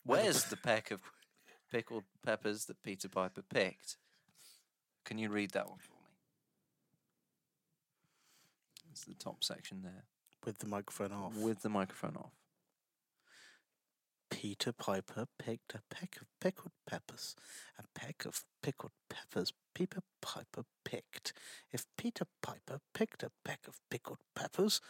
where's 0.04 0.44
the 0.44 0.56
peck 0.56 0.90
of 0.90 1.00
pickled 1.70 2.04
peppers 2.24 2.66
that 2.66 2.82
Peter 2.82 3.08
Piper 3.08 3.42
picked? 3.42 3.96
Can 5.04 5.18
you 5.18 5.30
read 5.30 5.50
that 5.52 5.68
one 5.68 5.78
for 5.78 5.92
me? 5.92 5.98
It's 8.90 9.04
the 9.04 9.14
top 9.14 9.42
section 9.42 9.80
there. 9.82 10.04
With 10.44 10.58
the 10.58 10.66
microphone 10.66 11.12
off. 11.12 11.34
With 11.36 11.62
the 11.62 11.68
microphone 11.68 12.16
off. 12.16 12.32
Peter 14.32 14.72
Piper 14.72 15.26
picked 15.38 15.74
a 15.74 15.82
peck 15.94 16.16
of 16.18 16.26
pickled 16.40 16.72
peppers. 16.86 17.36
A 17.78 17.82
peck 17.94 18.24
of 18.24 18.44
pickled 18.62 18.92
peppers 19.10 19.52
Peter 19.74 20.00
Piper 20.22 20.64
picked. 20.86 21.34
If 21.70 21.84
Peter 21.98 22.24
Piper 22.40 22.80
picked 22.94 23.22
a 23.22 23.30
peck 23.44 23.60
of 23.68 23.78
pickled 23.90 24.20
peppers, 24.34 24.80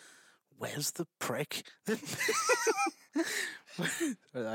where's 0.57 0.93
the 0.93 1.09
prick? 1.19 1.65
I 1.89 1.97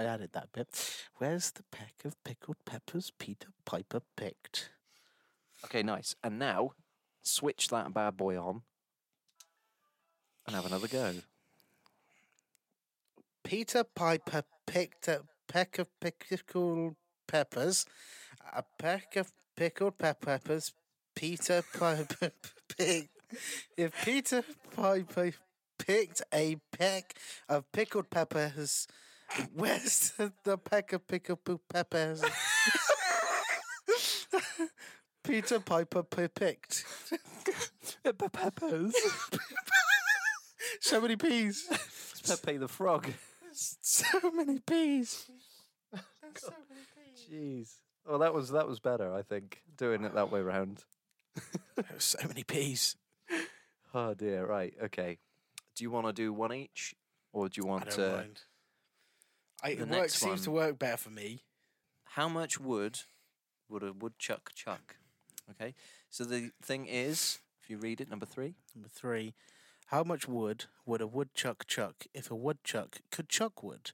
added 0.04 0.32
that 0.32 0.54
bit. 0.54 0.70
Where's 1.18 1.52
the 1.52 1.64
peck 1.70 1.96
of 2.06 2.16
pickled 2.24 2.64
peppers 2.66 3.12
Peter 3.20 3.50
Piper 3.66 4.00
picked? 4.16 4.70
Okay, 5.66 5.84
nice. 5.84 6.16
And 6.24 6.40
now 6.40 6.72
switch 7.22 7.68
that 7.68 7.94
bad 7.94 8.16
boy 8.16 8.42
on 8.42 8.62
and 10.46 10.56
have 10.56 10.66
another 10.66 10.88
go. 10.88 11.16
Peter 13.44 13.84
Piper 13.84 14.44
picked 14.68 15.08
a 15.08 15.22
peck 15.48 15.80
of 15.80 15.88
pickled 16.00 16.96
peppers. 17.28 17.86
A 18.54 18.64
peck 18.78 19.16
of 19.16 19.32
pickled 19.56 19.98
pe- 19.98 20.14
peppers. 20.14 20.74
Peter 21.16 21.64
Piper 21.78 22.32
picked. 22.78 23.10
If 23.76 23.92
Peter 24.06 24.44
Piper 24.76 25.32
picked 25.80 26.22
a 26.34 26.58
peck 26.78 27.16
of 27.50 27.72
pickled 27.72 28.10
peppers, 28.10 28.88
where's 29.54 30.12
the, 30.44 30.58
peck 30.58 30.94
of 30.94 31.08
pickled 31.08 31.40
pe- 31.46 31.56
peppers? 31.74 32.24
Peter 35.24 35.60
Piper 35.60 36.04
picked. 36.04 36.86
Peppers. 38.32 38.94
So 40.80 41.02
many 41.02 41.16
peas. 41.16 41.66
Pepe 42.26 42.58
the 42.58 42.68
Frog. 42.68 43.08
So 43.82 44.32
many 44.32 44.60
peas. 44.60 45.26
Jeez. 47.32 47.74
Well, 48.08 48.20
that 48.20 48.34
was 48.34 48.52
that 48.52 48.68
was 48.68 48.80
better, 48.80 49.14
I 49.14 49.22
think, 49.22 49.62
doing 49.76 50.04
it 50.04 50.14
that 50.14 50.32
way 50.32 50.42
round. 50.42 50.84
So 52.00 52.18
many 52.28 52.44
peas. 52.44 52.96
Oh 53.94 54.14
dear. 54.14 54.46
Right. 54.46 54.74
Okay. 54.86 55.18
Do 55.76 55.84
you 55.84 55.92
want 55.92 56.08
to 56.08 56.14
do 56.14 56.34
one 56.34 56.52
each, 56.54 56.96
or 57.34 57.48
do 57.50 57.62
you 57.62 57.68
want 57.68 57.84
I 57.84 57.86
want 57.88 57.98
don't 57.98 58.10
to? 58.12 58.18
mind. 58.18 58.40
I, 59.64 59.76
the 59.76 59.84
it 59.84 59.90
next 59.90 60.00
works, 60.00 60.14
seems 60.16 60.42
to 60.44 60.52
one- 60.52 60.64
work 60.66 60.80
better 60.80 60.98
for 60.98 61.10
me. 61.12 61.44
How 62.06 62.28
much 62.28 62.60
wood 62.60 63.00
would 63.70 63.84
a 63.84 63.94
woodchuck 63.94 64.52
chuck? 64.56 64.96
Okay. 65.52 65.76
So 66.10 66.24
the 66.24 66.52
thing 66.64 66.88
is, 66.88 67.40
if 67.62 67.70
you 67.70 67.78
read 67.78 68.02
it, 68.02 68.10
number 68.10 68.26
three. 68.26 68.56
Number 68.76 68.90
three, 68.90 69.34
how 69.88 70.04
much 70.04 70.28
wood 70.28 70.66
would 70.86 71.02
a 71.02 71.08
woodchuck 71.08 71.66
chuck 71.66 72.06
if 72.14 72.30
a 72.30 72.36
woodchuck 72.36 72.98
could 73.10 73.30
chuck 73.30 73.64
wood? 73.64 73.92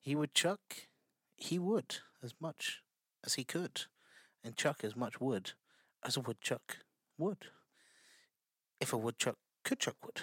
He 0.00 0.14
would 0.14 0.34
chuck, 0.34 0.86
he 1.36 1.58
would, 1.58 1.96
as 2.22 2.34
much 2.40 2.80
as 3.24 3.34
he 3.34 3.42
could, 3.42 3.82
and 4.44 4.56
chuck 4.56 4.84
as 4.84 4.94
much 4.94 5.20
wood 5.20 5.52
as 6.04 6.16
a 6.16 6.20
woodchuck 6.20 6.78
would. 7.18 7.46
If 8.80 8.92
a 8.92 8.96
woodchuck 8.96 9.36
could 9.64 9.80
chuck 9.80 9.96
wood. 10.04 10.22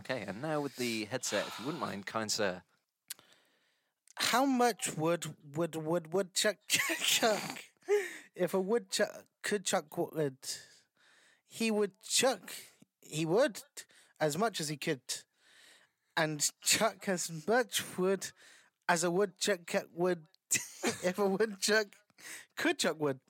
Okay. 0.00 0.24
And 0.26 0.40
now 0.40 0.60
with 0.60 0.76
the 0.76 1.04
headset, 1.06 1.46
if 1.46 1.58
you 1.58 1.66
wouldn't 1.66 1.82
mind, 1.82 2.06
kind 2.06 2.30
sir. 2.32 2.62
How 4.16 4.46
much 4.46 4.96
wood 4.96 5.26
would 5.54 5.76
would 5.76 6.12
woodchuck 6.12 6.56
chuck 6.68 7.64
if 8.34 8.54
a 8.54 8.60
woodchuck 8.60 9.24
could 9.42 9.64
chuck 9.64 9.96
wood? 9.96 10.36
He 11.46 11.70
would 11.70 11.92
chuck. 12.02 12.50
He 13.00 13.24
would 13.24 13.62
as 14.20 14.36
much 14.38 14.60
as 14.60 14.68
he 14.68 14.76
could, 14.76 15.00
and 16.16 16.50
chuck 16.60 17.08
as 17.08 17.30
much 17.46 17.82
wood 17.96 18.28
as 18.88 19.04
a 19.04 19.10
woodchuck 19.10 19.74
would. 19.94 20.26
if 21.04 21.18
a 21.18 21.26
woodchuck 21.26 21.86
could 22.56 22.78
chuck 22.78 22.98
wood. 22.98 23.20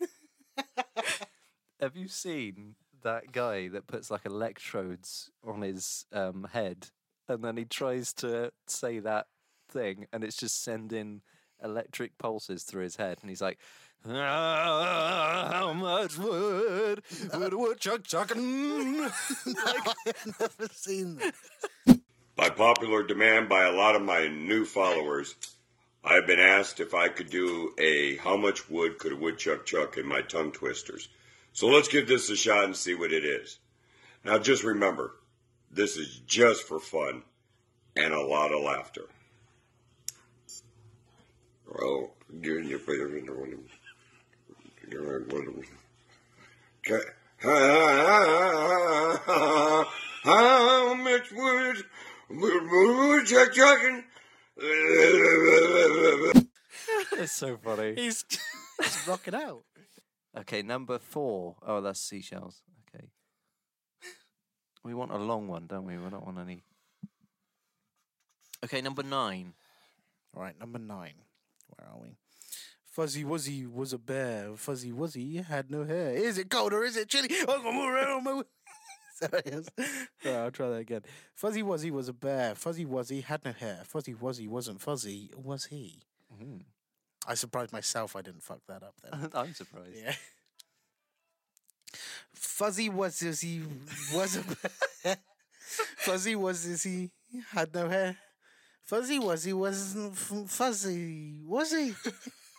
Have 1.80 1.96
you 1.96 2.08
seen 2.08 2.74
that 3.02 3.32
guy 3.32 3.68
that 3.68 3.86
puts 3.86 4.10
like 4.10 4.26
electrodes 4.26 5.30
on 5.46 5.62
his 5.62 6.06
um, 6.12 6.48
head, 6.52 6.88
and 7.28 7.42
then 7.44 7.56
he 7.56 7.64
tries 7.64 8.12
to 8.14 8.52
say 8.66 8.98
that 9.00 9.26
thing, 9.70 10.06
and 10.12 10.24
it's 10.24 10.36
just 10.36 10.62
sending 10.62 11.22
electric 11.62 12.18
pulses 12.18 12.64
through 12.64 12.82
his 12.82 12.96
head, 12.96 13.18
and 13.20 13.30
he's 13.30 13.42
like, 13.42 13.58
"Ah, 13.60 13.64
"How 14.06 15.72
much 15.74 16.16
wood 16.16 17.02
would 17.32 17.52
a 17.52 17.58
woodchuck 17.58 18.04
chucking?" 18.04 19.02
I've 19.04 20.26
never 20.40 20.68
seen 20.72 21.16
that. 21.16 21.34
By 22.36 22.50
popular 22.50 23.02
demand 23.02 23.48
by 23.48 23.64
a 23.64 23.72
lot 23.72 23.96
of 23.96 24.02
my 24.02 24.28
new 24.28 24.64
followers, 24.64 25.34
I've 26.04 26.26
been 26.26 26.40
asked 26.40 26.80
if 26.80 26.94
I 26.94 27.08
could 27.08 27.30
do 27.30 27.74
a 27.78 28.16
how 28.16 28.36
much 28.36 28.70
wood 28.70 28.98
could 28.98 29.12
a 29.12 29.16
woodchuck 29.16 29.66
chuck 29.66 29.98
in 29.98 30.06
my 30.06 30.22
tongue 30.22 30.52
twisters. 30.52 31.08
So 31.52 31.66
let's 31.66 31.88
give 31.88 32.06
this 32.06 32.30
a 32.30 32.36
shot 32.36 32.64
and 32.64 32.76
see 32.76 32.94
what 32.94 33.12
it 33.12 33.24
is. 33.24 33.58
Now 34.24 34.38
just 34.38 34.62
remember, 34.62 35.16
this 35.70 35.96
is 35.96 36.20
just 36.26 36.62
for 36.62 36.78
fun 36.78 37.24
and 37.96 38.14
a 38.14 38.20
lot 38.20 38.52
of 38.52 38.62
laughter. 38.62 39.06
Roll. 41.66 42.14
Doing 42.40 42.68
your 42.68 42.78
favorite 42.78 43.24
one. 43.34 43.58
How 50.24 50.94
much 50.94 51.32
wood 51.32 51.84
would 52.30 53.26
chuck 53.26 53.52
chucking? 53.52 54.04
It's 57.12 57.32
so 57.32 57.56
funny. 57.56 57.94
He's, 57.96 58.24
he's 58.82 59.08
rocking 59.08 59.34
out. 59.34 59.64
Okay, 60.36 60.62
number 60.62 60.98
four. 60.98 61.56
Oh, 61.66 61.80
that's 61.80 62.00
seashells. 62.00 62.62
Okay. 62.94 63.06
We 64.84 64.94
want 64.94 65.10
a 65.10 65.18
long 65.18 65.48
one, 65.48 65.66
don't 65.66 65.84
we? 65.84 65.96
We 65.96 66.10
don't 66.10 66.24
want 66.24 66.38
any. 66.38 66.62
Okay, 68.64 68.80
number 68.80 69.02
nine. 69.02 69.54
All 70.36 70.42
right, 70.42 70.58
number 70.58 70.78
nine. 70.78 71.14
Where 71.68 71.88
are 71.88 71.98
we? 72.00 72.16
Fuzzy 72.98 73.22
Wuzzy 73.22 73.72
was 73.72 73.92
a 73.92 73.98
bear. 73.98 74.56
Fuzzy 74.56 74.90
Wuzzy 74.90 75.44
had 75.44 75.70
no 75.70 75.84
hair. 75.84 76.10
Is 76.10 76.36
it 76.36 76.50
cold 76.50 76.72
or 76.72 76.82
is 76.82 76.96
it 76.96 77.08
chilly? 77.08 77.28
Oh, 77.46 78.20
my- 78.20 78.42
Sorry, 79.14 79.40
was- 79.54 79.70
All 79.78 79.84
right, 80.32 80.34
I'll 80.40 80.50
try 80.50 80.68
that 80.70 80.78
again. 80.80 81.02
Fuzzy 81.36 81.62
Wuzzy 81.62 81.92
was 81.92 82.08
a 82.08 82.12
bear. 82.12 82.56
Fuzzy 82.56 82.84
Wuzzy 82.84 83.22
had 83.22 83.44
no 83.44 83.52
hair. 83.52 83.82
Fuzzy 83.84 84.14
Wuzzy 84.14 84.48
wasn't 84.48 84.80
fuzzy, 84.80 85.30
was 85.36 85.66
he? 85.66 86.02
Mhm. 86.42 86.62
I 87.24 87.34
surprised 87.34 87.72
myself 87.72 88.16
I 88.16 88.22
didn't 88.22 88.42
fuck 88.42 88.62
that 88.66 88.82
up 88.82 88.94
then. 89.00 89.30
I'm 89.34 89.54
surprised. 89.54 89.94
Yeah. 89.94 90.14
Fuzzy 92.34 92.90
Wuzzy 92.90 93.62
was 94.12 94.38
a 94.38 94.42
bear. 95.04 95.16
Fuzzy 95.98 96.34
Wuzzy 96.34 97.10
had 97.52 97.72
no 97.72 97.88
hair. 97.88 98.16
Fuzzy 98.86 99.20
Wuzzy 99.20 99.52
wasn't 99.54 100.14
f- 100.14 100.50
fuzzy, 100.50 101.36
was 101.44 101.70
he? 101.70 101.94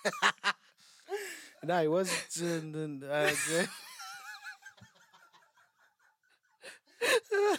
no, 1.63 1.81
he 1.81 1.87
wasn't. 1.87 3.03
Uh, 3.03 3.29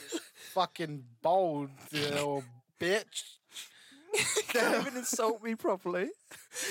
fucking 0.53 1.05
bold, 1.23 1.71
you 1.91 2.01
little 2.01 2.45
bitch. 2.81 3.37
Can't 4.49 4.87
even 4.87 4.99
insult 4.99 5.43
me 5.43 5.55
properly. 5.55 6.11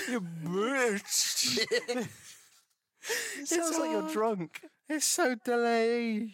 You 0.10 0.22
bitch. 0.22 1.60
it 3.40 3.48
sounds 3.48 3.78
like 3.78 3.92
you're 3.92 4.10
drunk. 4.12 4.62
It's 4.90 5.06
so 5.06 5.36
delayed. 5.46 6.32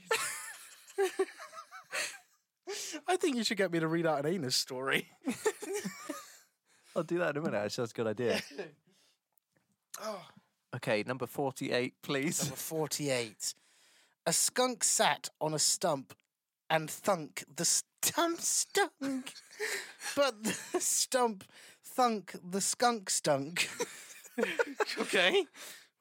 I 3.07 3.17
think 3.17 3.35
you 3.35 3.43
should 3.43 3.57
get 3.57 3.71
me 3.71 3.79
to 3.79 3.87
read 3.87 4.07
out 4.07 4.25
an 4.25 4.33
anus 4.33 4.55
story. 4.55 5.07
I'll 6.95 7.03
do 7.03 7.19
that 7.19 7.35
in 7.35 7.41
a 7.41 7.45
minute. 7.45 7.57
Actually, 7.57 7.83
that's 7.83 7.91
a 7.91 7.95
good 7.95 8.07
idea. 8.07 8.41
Oh. 10.03 10.25
Okay, 10.75 11.03
number 11.07 11.25
48, 11.25 11.93
please. 12.01 12.43
Number 12.43 12.55
48. 12.55 13.53
A 14.25 14.33
skunk 14.33 14.83
sat 14.83 15.29
on 15.39 15.53
a 15.53 15.59
stump 15.59 16.13
and 16.69 16.89
thunk. 16.89 17.43
The 17.55 17.65
stump 17.65 18.41
stunk. 18.41 19.33
but 20.15 20.43
the 20.43 20.79
stump 20.79 21.43
thunk. 21.83 22.35
The 22.49 22.61
skunk 22.61 23.09
stunk. 23.09 23.69
okay. 24.99 25.45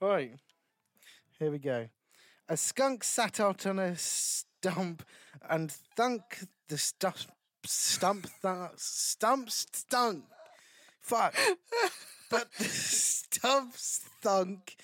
Right. 0.00 0.32
Here 1.38 1.50
we 1.50 1.58
go. 1.58 1.88
A 2.48 2.56
skunk 2.56 3.04
sat 3.04 3.40
out 3.40 3.66
on 3.66 3.78
a 3.78 3.96
stump 3.96 5.04
and 5.48 5.70
thunk. 5.70 6.46
The 6.68 6.78
stump. 6.78 7.16
Stump. 7.64 8.26
Th- 8.42 8.70
stump 8.76 9.50
stunk. 9.50 10.24
Fuck. 11.00 11.34
But 12.38 12.52
the 12.58 12.64
stump 12.64 13.74
stunk. 13.76 14.76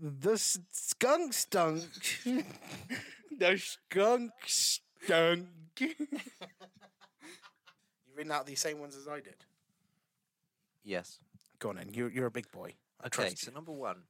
The 0.00 0.36
skunk 0.36 1.32
stunk. 1.32 1.84
the 2.24 3.56
skunk 3.58 4.32
stunk. 4.46 5.46
You've 5.80 5.96
written 8.14 8.32
out 8.32 8.46
these 8.46 8.60
same 8.60 8.78
ones 8.80 8.96
as 8.96 9.08
I 9.08 9.20
did. 9.20 9.36
Yes. 10.84 11.18
Go 11.58 11.70
on 11.70 11.76
then. 11.76 11.90
You're, 11.92 12.10
you're 12.10 12.26
a 12.26 12.30
big 12.30 12.50
boy. 12.52 12.74
I 13.02 13.06
Okay, 13.06 13.22
trust 13.22 13.38
so 13.38 13.50
you. 13.50 13.54
number 13.54 13.72
one. 13.72 14.02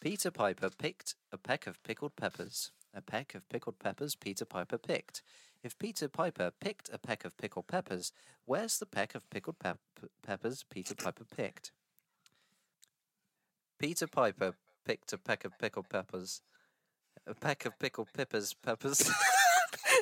Peter 0.00 0.30
Piper 0.30 0.70
picked 0.70 1.14
a 1.30 1.38
peck 1.38 1.66
of 1.66 1.82
pickled 1.82 2.16
peppers. 2.16 2.70
A 2.94 3.00
peck 3.00 3.34
of 3.34 3.48
pickled 3.48 3.78
peppers 3.78 4.14
Peter 4.14 4.44
Piper 4.44 4.76
picked. 4.78 5.22
If 5.62 5.78
Peter 5.78 6.08
Piper 6.08 6.50
picked 6.60 6.90
a 6.92 6.98
peck 6.98 7.24
of 7.24 7.36
pickled 7.38 7.68
peppers, 7.68 8.12
where's 8.44 8.78
the 8.78 8.86
peck 8.86 9.14
of 9.14 9.28
pickled 9.30 9.58
pep- 9.58 9.78
peppers 10.22 10.64
Peter 10.68 10.94
Piper 10.94 11.24
picked? 11.24 11.70
Peter 13.82 14.06
Piper 14.06 14.54
picked 14.86 15.12
a 15.12 15.18
peck 15.18 15.44
of 15.44 15.58
pickled 15.58 15.88
peppers. 15.88 16.40
A 17.26 17.34
peck 17.34 17.66
of 17.66 17.76
pickled 17.80 18.06
peppers 18.14 18.54
peppers. 18.54 19.10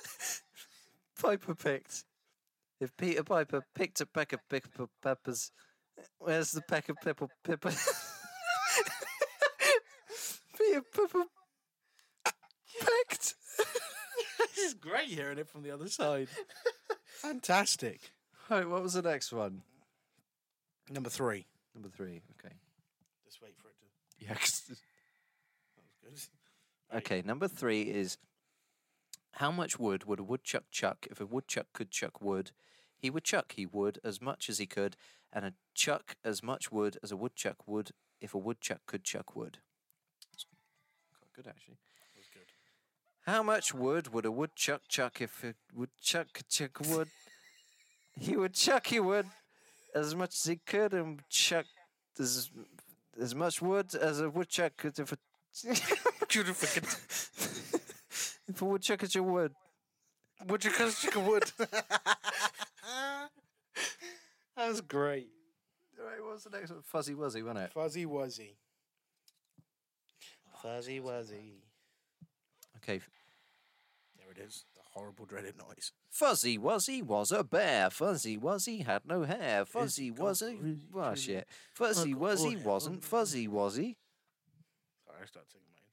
Piper 1.19 1.55
picked. 1.55 2.05
If 2.79 2.95
Peter 2.99 3.25
Piper 3.25 3.63
picked 3.75 4.03
a 4.03 4.07
peck 4.07 4.35
of 4.35 4.41
pickled 4.51 4.91
peppers, 5.03 5.51
where's 6.19 6.51
the 6.51 6.61
peck 6.61 6.91
of 6.91 6.97
pickled 7.03 7.31
peppers? 7.43 7.83
Peter 10.59 10.83
Piper 10.83 11.25
picked. 12.81 13.35
this 14.55 14.59
is 14.59 14.75
great 14.75 15.09
hearing 15.09 15.39
it 15.39 15.49
from 15.49 15.63
the 15.63 15.71
other 15.71 15.89
side. 15.89 16.29
Fantastic. 17.07 18.13
Right, 18.51 18.69
what 18.69 18.83
was 18.83 18.93
the 18.93 19.01
next 19.01 19.33
one? 19.33 19.63
Number 20.91 21.09
three. 21.09 21.47
Number 21.75 21.89
three. 21.89 22.21
Okay. 22.39 22.55
Just 23.25 23.41
wait 23.41 23.57
for. 23.57 23.70
Yeah. 24.21 24.35
'cause- 24.35 24.63
That 26.03 26.11
was 26.13 26.29
good. 26.91 26.97
okay. 26.99 27.23
Number 27.23 27.47
three 27.49 27.83
is 27.83 28.19
how 29.33 29.51
much 29.51 29.79
wood 29.79 30.05
would 30.05 30.19
a 30.21 30.23
woodchuck 30.25 30.65
chuck 30.71 31.07
if 31.11 31.21
a 31.21 31.27
woodchuck 31.27 31.67
could 31.73 31.91
chuck 31.91 32.21
wood? 32.21 32.51
He 32.97 33.11
would 33.11 33.25
chuck 33.25 33.53
he 33.53 33.65
would 33.67 33.99
as 34.05 34.21
much 34.21 34.49
as 34.51 34.59
he 34.59 34.67
could, 34.67 34.97
and 35.33 35.45
a 35.45 35.55
chuck 35.75 36.17
as 36.25 36.43
much 36.43 36.71
wood 36.73 36.99
as 37.03 37.11
a 37.13 37.17
woodchuck 37.17 37.67
would 37.67 37.93
if 38.21 38.35
a 38.35 38.39
woodchuck 38.39 38.81
could 38.87 39.05
chuck 39.05 39.35
wood. 39.37 39.59
That's 40.33 40.45
Quite 41.19 41.33
good 41.33 41.47
actually. 41.47 41.79
That 42.15 42.19
was 42.19 42.27
good. 42.35 42.47
How 43.33 43.43
much 43.43 43.73
wood 43.73 44.09
would 44.13 44.27
a 44.27 44.31
woodchuck 44.33 44.83
chuck 44.89 45.21
if 45.21 45.43
a 45.45 45.55
woodchuck 45.73 46.33
could 46.33 46.49
chuck 46.49 46.81
wood? 46.81 47.09
he 48.19 48.37
would 48.37 48.55
chuck 48.55 48.89
he 48.89 49.01
would 49.01 49.27
as 49.95 50.15
much 50.15 50.35
as 50.35 50.45
he 50.45 50.57
could 50.57 50.93
and 50.93 51.23
chuck 51.31 51.65
as 52.19 52.51
as 53.21 53.35
much 53.35 53.61
wood 53.61 53.95
as 53.95 54.21
a 54.21 54.31
woodchuck 54.31 54.77
could 54.77 54.99
if 54.99 55.13
a 55.13 55.19
if 58.49 58.63
a 58.63 58.65
woodchuck 58.65 59.03
is 59.03 59.15
your 59.15 59.25
wood. 59.25 59.53
Would 60.47 60.65
you 60.65 60.71
cause 60.71 61.01
chicken 61.01 61.27
wood? 61.27 61.45
that 61.59 63.29
was 64.57 64.81
great. 64.81 65.29
Right, 65.99 66.23
what 66.23 66.33
was 66.33 66.45
the 66.45 66.51
next 66.51 66.71
one? 66.71 66.81
Fuzzy 66.83 67.15
Wuzzy, 67.15 67.43
wasn't 67.43 67.59
it? 67.59 67.73
Fuzzy 67.75 68.07
Wuzzy. 68.07 68.55
Fuzzy 70.63 70.99
Wuzzy. 71.01 71.59
Okay. 72.77 73.01
There 74.17 74.31
it 74.31 74.39
is. 74.39 74.65
The 74.93 74.99
horrible 74.99 75.25
dreaded 75.27 75.55
noise. 75.57 75.93
Fuzzy 76.11 76.59
Wuzzy 76.59 77.03
was 77.03 77.31
a 77.33 77.43
bear. 77.45 77.89
Fuzzy 77.91 78.37
Wuzzy 78.37 78.85
had 78.85 79.07
no 79.07 79.23
hair. 79.23 79.65
Fuzzy 79.65 80.11
Wuzzy. 80.11 80.59
really, 80.61 80.79
Oh 80.95 81.15
shit. 81.15 81.47
Fuzzy 81.75 82.15
Wuzzy 82.15 82.57
yeah, 82.59 82.65
wasn't 82.65 83.03
Fuzzy 83.05 83.47
Wuzzy. 83.49 83.97
Sorry, 85.07 85.19
I 85.23 85.27
started 85.27 85.51
singing 85.51 85.67
my 85.73 85.79
own 85.87 85.93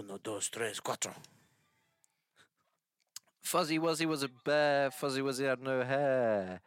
Uno, 0.00 0.18
dos, 0.18 0.48
tres, 0.50 0.80
cuatro. 0.80 1.12
Fuzzy 3.42 3.78
Wuzzy 3.78 4.06
was 4.06 4.22
a 4.22 4.28
bear. 4.44 4.90
Fuzzy 4.90 5.20
Wuzzy 5.20 5.44
had 5.48 5.60
no 5.60 5.82
hair. 5.82 6.60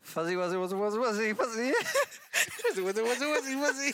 Fuzzy 0.00 0.34
Wuzzy 0.34 0.58
was 0.60 0.72
a 0.72 0.76
was 0.76 0.94
Wuzzy. 0.94 1.34
Fuzzy. 1.36 1.72
Wuzzy, 2.62 2.82
wuzzy, 2.82 3.02
wuzzy, 3.04 3.26
wuzzy, 3.32 3.54
wuzzy. 3.62 3.92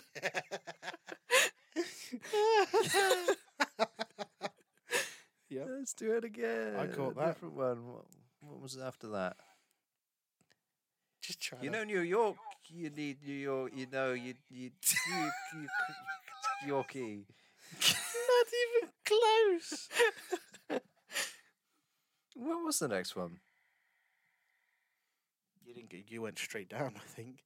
yep. 5.48 5.66
Let's 5.68 5.94
do 5.94 6.16
it 6.16 6.24
again. 6.24 6.76
I 6.76 6.86
caught 6.86 7.16
that. 7.16 7.34
Different 7.34 7.54
one. 7.54 7.86
What, 7.86 8.04
what 8.40 8.60
was 8.60 8.76
after 8.78 9.08
that? 9.08 9.36
Just 11.20 11.40
trying 11.40 11.64
You 11.64 11.70
know 11.70 11.84
New 11.84 12.00
York. 12.00 12.36
You 12.68 12.90
need 12.90 13.18
New 13.26 13.34
York. 13.34 13.72
You 13.74 13.86
know 13.92 14.12
you 14.12 14.34
you 14.50 14.70
you, 15.10 15.30
you 15.54 16.72
Yorkie. 16.72 17.24
Not 17.80 18.46
even 18.62 18.90
close. 19.04 19.88
What 22.38 22.64
was 22.64 22.78
the 22.78 22.86
next 22.86 23.16
one? 23.16 23.40
You 25.66 25.74
didn't 25.74 25.90
get. 25.90 26.04
You 26.08 26.22
went 26.22 26.38
straight 26.38 26.68
down. 26.68 26.92
I 26.94 27.00
think. 27.00 27.42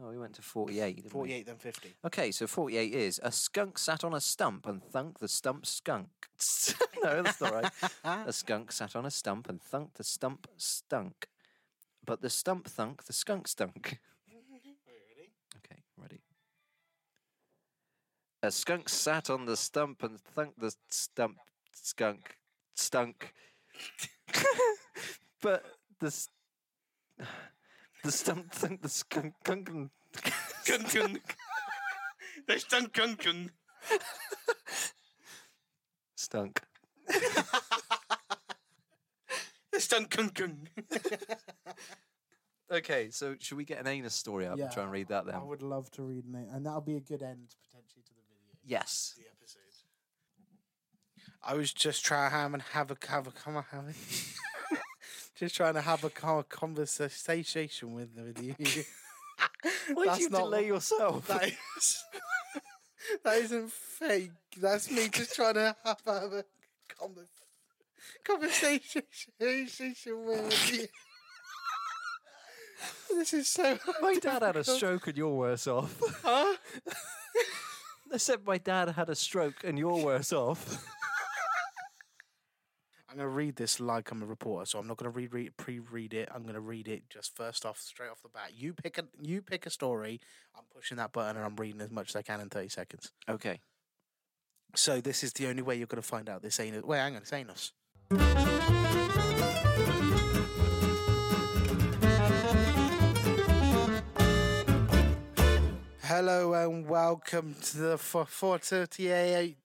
Oh, 0.00 0.10
we 0.10 0.18
went 0.18 0.34
to 0.34 0.42
48. 0.42 0.94
didn't 0.96 1.04
we? 1.06 1.10
Forty-eight, 1.10 1.46
then 1.46 1.56
fifty. 1.56 1.94
Okay, 2.04 2.30
so 2.30 2.46
48 2.46 2.92
is 2.92 3.20
a 3.22 3.32
skunk 3.32 3.78
sat 3.78 4.04
on 4.04 4.14
a 4.14 4.20
stump 4.20 4.66
and 4.66 4.82
thunk 4.82 5.18
the 5.18 5.26
stump 5.28 5.66
skunk. 5.66 6.08
no, 7.02 7.22
that's 7.22 7.40
not 7.40 7.52
right. 7.52 7.72
A 8.26 8.32
skunk 8.32 8.70
sat 8.70 8.94
on 8.94 9.04
a 9.06 9.10
stump 9.10 9.48
and 9.48 9.60
thunk 9.60 9.94
the 9.94 10.04
stump 10.04 10.46
stunk. 10.56 11.26
But 12.06 12.22
the 12.22 12.30
stump 12.30 12.68
thunk, 12.68 13.04
the 13.04 13.12
skunk 13.12 13.48
stunk. 13.48 13.98
Ready? 14.30 15.32
Okay, 15.56 15.82
ready. 15.96 16.20
A 18.42 18.52
skunk 18.52 18.88
sat 18.88 19.28
on 19.30 19.46
the 19.46 19.56
stump 19.56 20.04
and 20.04 20.20
thunk 20.20 20.54
the 20.58 20.72
stump 20.88 21.38
skunk 21.74 22.36
stunk. 22.76 23.34
but 25.42 25.64
the 25.98 26.06
s- 26.06 26.28
the 28.04 28.12
stump 28.12 28.52
thunk 28.52 28.82
the 28.82 28.88
skunk 28.88 29.34
kunk 29.44 29.68
and 29.68 29.90
Gun 30.66 30.84
gun. 30.92 31.20
There's 32.46 32.64
done 32.64 32.88
gun 32.92 33.14
gun. 33.14 33.50
stunk. 36.14 36.60
There's 39.70 39.88
done 39.88 40.06
gun 40.08 40.30
gun. 40.34 40.68
Okay, 42.70 43.08
so 43.10 43.34
should 43.38 43.56
we 43.56 43.64
get 43.64 43.80
an 43.80 43.86
anus 43.86 44.14
story 44.14 44.46
up 44.46 44.58
and 44.58 44.70
try 44.70 44.82
and 44.82 44.92
read 44.92 45.08
that 45.08 45.24
then? 45.24 45.36
I 45.36 45.42
would 45.42 45.62
love 45.62 45.90
to 45.92 46.02
read 46.02 46.24
it, 46.26 46.48
and 46.52 46.66
that'll 46.66 46.82
be 46.82 46.96
a 46.96 47.00
good 47.00 47.22
end 47.22 47.54
potentially 47.66 48.02
to 48.06 48.12
the 48.14 48.20
video. 48.28 48.52
Yes. 48.64 49.14
The 49.16 49.24
episode. 49.26 49.62
I 51.42 51.54
was 51.54 51.72
just 51.72 52.04
trying 52.04 52.30
to 52.30 52.36
have 52.36 52.52
a 52.52 52.58
have 52.72 52.90
a 52.90 52.96
have 53.06 53.26
a 53.26 53.30
come 53.30 53.56
on, 53.56 53.64
have 53.70 53.88
a 53.88 53.94
just 55.38 55.54
trying 55.54 55.74
to 55.74 55.80
have 55.80 56.02
a 56.04 56.10
conversation 56.10 57.94
with 57.94 58.10
with 58.16 58.42
you. 58.42 58.54
Why 59.94 60.06
That's 60.06 60.18
do 60.18 60.24
you 60.24 60.30
not- 60.30 60.38
delay 60.44 60.66
yourself? 60.66 61.26
That 61.28 61.44
is 61.76 62.04
that 63.24 63.36
isn't 63.38 63.70
fake. 63.72 64.32
That's 64.60 64.90
me 64.90 65.08
just 65.08 65.34
trying 65.36 65.54
to 65.54 65.76
have, 65.84 66.00
have 66.06 66.32
a 66.32 66.44
conver- 67.00 67.26
conversation 68.24 69.02
with 69.38 70.72
you. 70.72 70.86
This 73.10 73.32
is 73.32 73.48
so. 73.48 73.78
My 74.02 74.14
dad 74.14 74.42
had 74.42 74.56
a 74.56 74.64
stroke 74.64 75.06
and 75.06 75.16
you're 75.16 75.28
worse 75.34 75.66
off. 75.66 75.94
Huh? 76.22 76.56
I 78.12 78.16
said 78.16 78.40
my 78.46 78.58
dad 78.58 78.90
had 78.90 79.08
a 79.08 79.14
stroke 79.14 79.64
and 79.64 79.78
you're 79.78 80.04
worse 80.04 80.32
off. 80.32 80.84
I'm 83.10 83.16
going 83.16 83.24
to 83.24 83.34
read 83.34 83.56
this 83.56 83.80
like 83.80 84.10
I'm 84.10 84.22
a 84.22 84.26
reporter, 84.26 84.66
so 84.66 84.78
I'm 84.78 84.86
not 84.86 84.98
going 84.98 85.10
to 85.10 85.16
read, 85.16 85.32
read 85.32 85.56
pre-read 85.56 86.12
it. 86.12 86.28
I'm 86.30 86.42
going 86.42 86.56
to 86.56 86.60
read 86.60 86.88
it 86.88 87.08
just 87.08 87.34
first 87.34 87.64
off, 87.64 87.78
straight 87.78 88.10
off 88.10 88.20
the 88.22 88.28
bat. 88.28 88.52
You 88.54 88.74
pick 88.74 88.98
a 88.98 89.04
you 89.18 89.40
pick 89.40 89.64
a 89.64 89.70
story. 89.70 90.20
I'm 90.54 90.64
pushing 90.74 90.98
that 90.98 91.12
button 91.12 91.36
and 91.36 91.44
I'm 91.46 91.56
reading 91.56 91.80
as 91.80 91.90
much 91.90 92.10
as 92.10 92.16
I 92.16 92.22
can 92.22 92.38
in 92.40 92.50
30 92.50 92.68
seconds. 92.68 93.12
Okay. 93.26 93.60
So 94.74 95.00
this 95.00 95.24
is 95.24 95.32
the 95.32 95.46
only 95.46 95.62
way 95.62 95.76
you're 95.76 95.86
going 95.86 96.02
to 96.02 96.06
find 96.06 96.28
out 96.28 96.42
this 96.42 96.60
anus. 96.60 96.82
Wait, 96.84 96.98
hang 96.98 97.16
on, 97.16 97.22
it's 97.22 97.32
anus. 97.32 97.72
Hello 106.02 106.52
and 106.52 106.86
welcome 106.86 107.56
to 107.62 107.76
the 107.78 107.96
438 107.96 109.56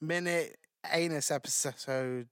minute 0.00 0.58
anus 0.92 1.32
episode. 1.32 2.28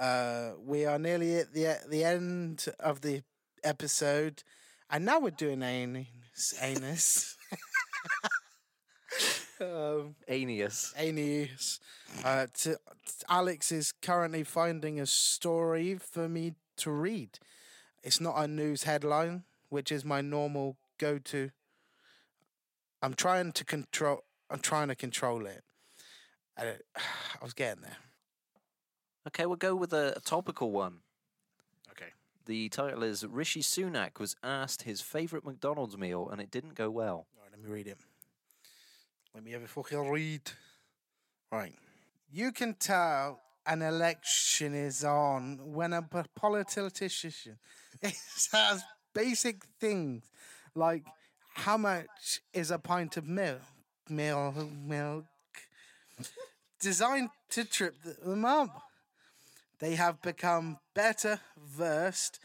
Uh, 0.00 0.52
we 0.64 0.86
are 0.86 0.98
nearly 0.98 1.36
at 1.36 1.52
the 1.52 1.76
the 1.86 2.02
end 2.02 2.64
of 2.80 3.02
the 3.02 3.22
episode, 3.62 4.42
and 4.88 5.04
now 5.04 5.20
we're 5.20 5.30
doing 5.30 5.62
anus. 5.62 6.54
Anus. 6.58 7.36
um, 9.60 10.14
Aeneas. 10.26 10.94
Aeneas. 10.98 11.80
Uh, 12.24 12.46
to, 12.54 12.78
Alex 13.28 13.70
is 13.70 13.92
currently 13.92 14.42
finding 14.42 14.98
a 14.98 15.04
story 15.04 15.96
for 15.96 16.30
me 16.30 16.54
to 16.78 16.90
read. 16.90 17.38
It's 18.02 18.22
not 18.22 18.42
a 18.42 18.48
news 18.48 18.84
headline, 18.84 19.44
which 19.68 19.92
is 19.92 20.02
my 20.02 20.22
normal 20.22 20.78
go-to. 20.96 21.50
I'm 23.02 23.12
trying 23.12 23.52
to 23.52 23.66
control. 23.66 24.24
I'm 24.48 24.60
trying 24.60 24.88
to 24.88 24.94
control 24.94 25.44
it. 25.44 25.62
I, 26.56 26.76
I 26.96 27.44
was 27.44 27.52
getting 27.52 27.82
there. 27.82 27.98
Okay, 29.30 29.46
we'll 29.46 29.54
go 29.54 29.76
with 29.76 29.92
a, 29.92 30.14
a 30.16 30.20
topical 30.20 30.72
one. 30.72 31.02
Okay. 31.92 32.10
The 32.46 32.68
title 32.68 33.04
is 33.04 33.24
Rishi 33.24 33.60
Sunak 33.60 34.18
was 34.18 34.34
asked 34.42 34.82
his 34.82 35.00
favourite 35.00 35.44
McDonald's 35.44 35.96
meal 35.96 36.28
and 36.28 36.40
it 36.40 36.50
didn't 36.50 36.74
go 36.74 36.90
well. 36.90 37.28
All 37.36 37.44
right, 37.44 37.52
let 37.52 37.62
me 37.62 37.70
read 37.70 37.86
it. 37.86 37.96
Let 39.32 39.44
me 39.44 39.52
have 39.52 39.62
a 39.62 39.68
fucking 39.68 40.10
read. 40.10 40.50
Right. 41.52 41.76
You 42.32 42.50
can 42.50 42.74
tell 42.74 43.40
an 43.66 43.82
election 43.82 44.74
is 44.74 45.04
on 45.04 45.60
when 45.62 45.92
a 45.92 46.02
politician 46.34 47.58
has 48.02 48.82
basic 49.14 49.64
things 49.78 50.24
like 50.74 51.04
how 51.54 51.76
much 51.76 52.40
is 52.52 52.72
a 52.72 52.80
pint 52.80 53.16
of 53.16 53.28
milk, 53.28 53.60
milk, 54.08 54.56
milk, 54.72 55.24
designed 56.80 57.30
to 57.50 57.64
trip 57.64 57.94
them 58.24 58.44
up. 58.44 58.89
They 59.80 59.94
have 59.94 60.20
become 60.20 60.78
better 60.94 61.40
versed 61.58 62.38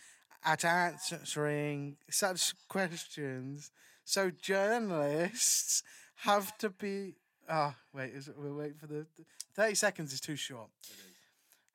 at 0.44 0.64
answering 0.64 1.98
such 2.10 2.54
questions. 2.70 3.72
So 4.06 4.32
journalists 4.32 5.84
have 6.24 6.58
to 6.60 6.70
be. 6.70 7.16
Oh 7.50 7.74
wait, 7.94 8.14
is 8.14 8.30
it, 8.30 8.36
we'll 8.38 8.56
wait 8.56 8.80
for 8.80 8.88
the 8.88 9.06
thirty 9.54 9.76
seconds 9.76 10.14
is 10.14 10.22
too 10.22 10.38
short. 10.38 10.70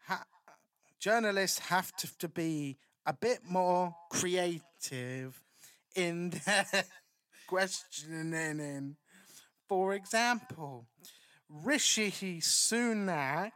Ha, 0.06 0.24
journalists 0.98 1.58
have 1.58 1.94
to, 1.96 2.18
to 2.18 2.28
be 2.28 2.78
a 3.04 3.12
bit 3.12 3.40
more 3.48 3.94
creative 4.10 5.42
in 5.94 6.30
their 6.46 6.84
questioning. 7.46 8.96
For 9.68 9.94
example, 9.94 10.86
Rishi 11.48 12.40
Sunak 12.40 13.52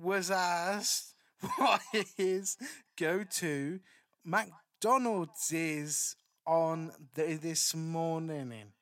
was 0.00 0.30
asked 0.30 1.14
what 1.56 1.80
his 2.16 2.56
go-to 2.98 3.80
McDonald's 4.24 5.52
is 5.52 6.16
on 6.46 6.92
the, 7.14 7.34
this 7.34 7.74
morning. 7.74 8.72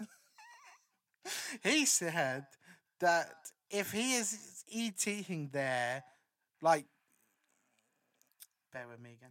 he 1.62 1.84
said 1.86 2.46
that 3.00 3.32
if 3.70 3.92
he 3.92 4.14
is 4.14 4.64
eating 4.68 5.50
there, 5.52 6.04
like, 6.60 6.86
bear 8.72 8.86
with 8.88 9.00
me 9.00 9.16
again. 9.18 9.30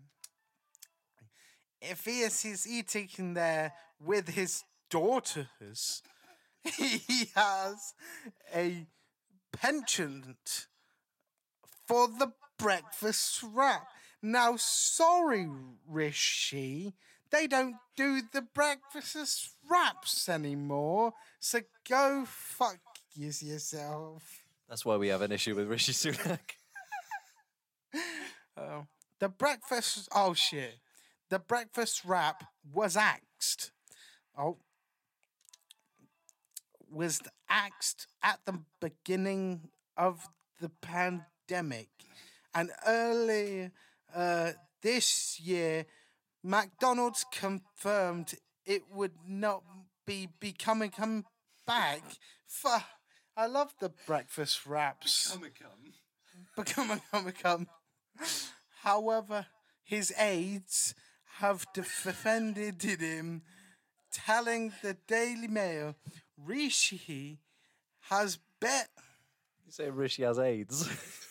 If 1.81 2.05
he 2.05 2.21
is 2.21 2.67
eating 2.67 3.33
there 3.33 3.73
with 3.99 4.29
his 4.29 4.63
daughters, 4.89 6.01
he 6.63 7.29
has 7.35 7.93
a 8.55 8.85
penchant 9.51 10.67
for 11.87 12.07
the 12.07 12.31
breakfast 12.57 13.43
wrap. 13.43 13.87
Now, 14.21 14.55
sorry, 14.57 15.49
Rishi, 15.87 16.93
they 17.29 17.47
don't 17.47 17.75
do 17.97 18.21
the 18.31 18.41
breakfast 18.41 19.49
wraps 19.69 20.29
anymore. 20.29 21.13
So 21.39 21.61
go 21.89 22.25
fuck 22.25 22.79
yourself. 23.15 24.43
That's 24.69 24.85
why 24.85 24.97
we 24.97 25.09
have 25.09 25.21
an 25.21 25.31
issue 25.31 25.55
with 25.55 25.67
Rishi 25.67 25.93
Sunak. 25.93 26.39
Oh, 28.55 28.85
the 29.19 29.29
breakfast. 29.29 30.07
Oh 30.13 30.33
shit, 30.33 30.75
the 31.29 31.39
breakfast 31.39 32.05
wrap 32.05 32.43
was 32.71 32.95
axed. 32.95 33.71
Oh, 34.37 34.57
was 36.89 37.21
axed 37.49 38.07
at 38.21 38.39
the 38.45 38.59
beginning 38.79 39.69
of 39.97 40.27
the 40.61 40.69
pandemic, 40.69 41.25
and 42.53 42.71
early 42.87 43.71
uh, 44.15 44.51
this 44.81 45.39
year, 45.39 45.85
McDonald's 46.43 47.25
confirmed 47.31 48.35
it 48.65 48.83
would 48.91 49.13
not 49.27 49.63
be 50.05 50.29
becoming 50.39 50.91
come 50.91 51.25
back. 51.65 52.01
For 52.47 52.83
I 53.35 53.47
love 53.47 53.73
the 53.79 53.91
breakfast 54.05 54.65
wraps. 54.65 55.31
Become 56.55 56.91
a 56.91 57.01
come 57.11 57.31
come. 57.31 57.67
However, 58.81 59.47
his 59.83 60.13
aides 60.19 60.93
have 61.39 61.65
defended 61.73 62.81
him, 62.83 63.41
telling 64.11 64.73
the 64.83 64.97
Daily 65.07 65.47
Mail 65.47 65.95
Rishi 66.37 67.39
has 68.09 68.37
bet. 68.59 68.89
You 69.65 69.71
say 69.71 69.89
Rishi 69.89 70.23
has 70.23 70.37
AIDS. 70.37 70.89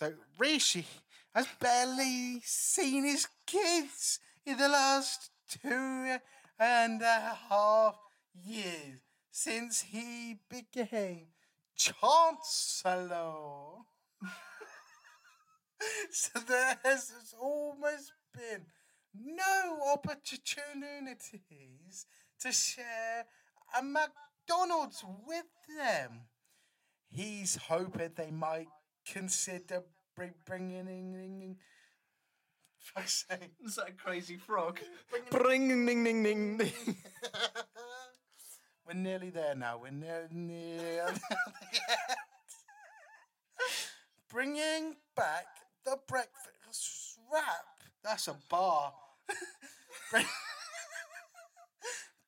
So 0.00 0.08
Rishi 0.38 0.86
has 1.34 1.46
barely 1.60 2.40
seen 2.42 3.04
his 3.04 3.28
kids 3.46 4.18
in 4.46 4.56
the 4.56 4.70
last 4.70 5.28
two 5.46 6.16
and 6.58 7.02
a 7.02 7.36
half 7.50 7.96
years 8.32 9.00
since 9.30 9.82
he 9.82 10.38
became 10.48 11.26
chancellor. 11.76 13.02
so 16.10 16.38
there 16.48 16.78
has 16.82 17.34
almost 17.38 18.14
been 18.34 18.64
no 19.14 19.80
opportunities 19.92 22.06
to 22.40 22.50
share 22.50 23.26
a 23.78 23.82
McDonald's 23.82 25.04
with 25.26 25.44
them. 25.76 26.22
He's 27.10 27.56
hoping 27.56 28.12
they 28.16 28.30
might 28.30 28.68
consider 29.06 29.82
bring, 30.14 30.34
bringing 30.44 30.88
in. 30.88 31.56
Fuck's 32.78 33.26
sake. 33.28 33.52
Is 33.64 33.76
that 33.76 33.90
a 33.90 33.92
crazy 33.92 34.36
frog? 34.36 34.80
Bring 35.30 35.68
ding 35.68 35.86
ding 35.86 36.04
ding 36.04 36.22
ding 36.22 36.56
ding. 36.58 36.72
We're 38.86 38.94
nearly 38.94 39.30
there 39.30 39.54
now. 39.54 39.78
We're 39.78 39.90
near, 39.92 40.26
near 40.32 41.06
Bringing 44.32 44.96
back 45.14 45.46
the 45.84 45.98
breakfast 46.08 47.18
wrap. 47.32 47.66
That's 48.02 48.28
a 48.28 48.36
bar. 48.48 48.92
Bring- 50.10 50.24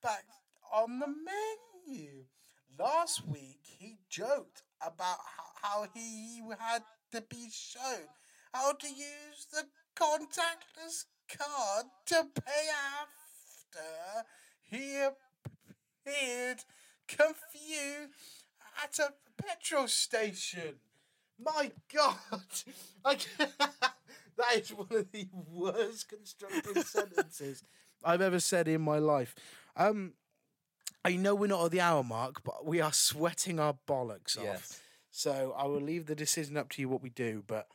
back 0.02 0.24
on 0.72 0.98
the 0.98 1.06
menu. 1.06 2.24
Last 2.78 3.26
week, 3.26 3.60
he 3.64 3.98
joked 4.08 4.62
about 4.80 5.18
ho- 5.18 5.51
how 5.62 5.86
he 5.94 6.42
had 6.58 6.82
to 7.12 7.22
be 7.22 7.48
shown 7.50 8.08
how 8.52 8.72
to 8.72 8.86
use 8.86 9.46
the 9.50 9.64
contactless 9.96 11.06
card 11.28 11.86
to 12.06 12.26
pay 12.34 12.68
after 13.00 14.26
he 14.62 14.98
appeared 14.98 16.64
confused 17.08 18.44
at 18.82 18.98
a 18.98 19.12
petrol 19.42 19.88
station. 19.88 20.76
My 21.42 21.72
God, 21.92 22.18
I 23.04 23.16
that 23.38 24.56
is 24.56 24.70
one 24.70 24.88
of 24.90 25.10
the 25.12 25.28
worst 25.32 26.08
constructed 26.08 26.82
sentences 26.86 27.64
I've 28.04 28.20
ever 28.20 28.40
said 28.40 28.68
in 28.68 28.82
my 28.82 28.98
life. 28.98 29.34
Um, 29.76 30.12
I 31.04 31.16
know 31.16 31.34
we're 31.34 31.48
not 31.48 31.64
at 31.64 31.70
the 31.72 31.80
hour 31.80 32.04
mark, 32.04 32.44
but 32.44 32.64
we 32.64 32.80
are 32.80 32.92
sweating 32.92 33.58
our 33.58 33.76
bollocks 33.88 34.38
off. 34.38 34.81
Yes. 35.12 35.20
So 35.22 35.54
I 35.56 35.66
will 35.66 35.80
leave 35.80 36.06
the 36.06 36.14
decision 36.14 36.56
up 36.56 36.70
to 36.70 36.82
you 36.82 36.88
what 36.88 37.02
we 37.02 37.10
do. 37.10 37.42
But 37.46 37.66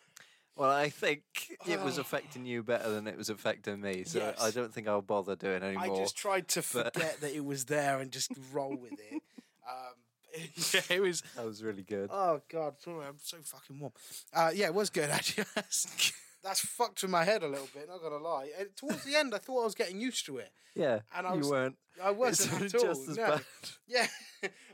Well, 0.55 0.71
I 0.71 0.89
think 0.89 1.21
it 1.67 1.81
was 1.81 1.97
affecting 1.97 2.45
you 2.45 2.63
better 2.63 2.89
than 2.89 3.07
it 3.07 3.17
was 3.17 3.29
affecting 3.29 3.79
me, 3.81 4.03
so 4.05 4.33
I 4.41 4.51
don't 4.51 4.73
think 4.73 4.87
I'll 4.87 5.01
bother 5.01 5.35
doing 5.35 5.63
any 5.63 5.77
I 5.77 5.87
just 5.89 6.17
tried 6.17 6.47
to 6.49 6.63
but- 6.73 6.93
forget 6.93 7.21
that 7.21 7.33
it 7.35 7.45
was 7.45 7.65
there 7.65 7.99
and 7.99 8.11
just 8.11 8.31
roll 8.51 8.75
with 8.75 8.93
it. 8.93 9.21
Um, 9.69 9.93
yeah, 10.73 10.81
it 10.89 11.01
was. 11.01 11.21
That 11.35 11.45
was 11.45 11.63
really 11.63 11.83
good. 11.83 12.09
Oh 12.11 12.41
God, 12.49 12.75
sorry, 12.79 13.05
I'm 13.05 13.17
so 13.21 13.37
fucking 13.43 13.79
warm. 13.79 13.93
Uh, 14.33 14.51
yeah, 14.53 14.67
it 14.67 14.73
was 14.73 14.89
good 14.89 15.09
actually. 15.11 15.45
That's, 15.55 16.13
that's 16.43 16.59
fucked 16.61 17.01
with 17.01 17.11
my 17.11 17.23
head 17.23 17.43
a 17.43 17.47
little 17.47 17.69
bit. 17.73 17.87
Not 17.87 18.01
gonna 18.01 18.17
lie. 18.17 18.49
And 18.57 18.69
towards 18.75 19.03
the 19.03 19.15
end, 19.15 19.33
I 19.35 19.37
thought 19.37 19.61
I 19.61 19.65
was 19.65 19.75
getting 19.75 19.99
used 19.99 20.25
to 20.27 20.37
it. 20.37 20.51
yeah, 20.75 20.99
and 21.15 21.27
I 21.27 21.35
you 21.35 21.47
weren't. 21.49 21.75
I 22.03 22.11
wasn't 22.11 22.73
at 22.73 22.81
all. 22.81 23.05
no. 23.07 23.15
bad. 23.15 23.41
Yeah, 23.87 24.07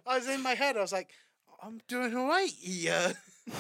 I 0.06 0.18
was 0.18 0.28
in 0.28 0.42
my 0.42 0.54
head. 0.56 0.78
I 0.78 0.82
was 0.82 0.92
like, 0.92 1.10
I'm 1.66 1.80
doing 1.88 2.16
all 2.16 2.28
right 2.28 2.50
here. 2.50 3.14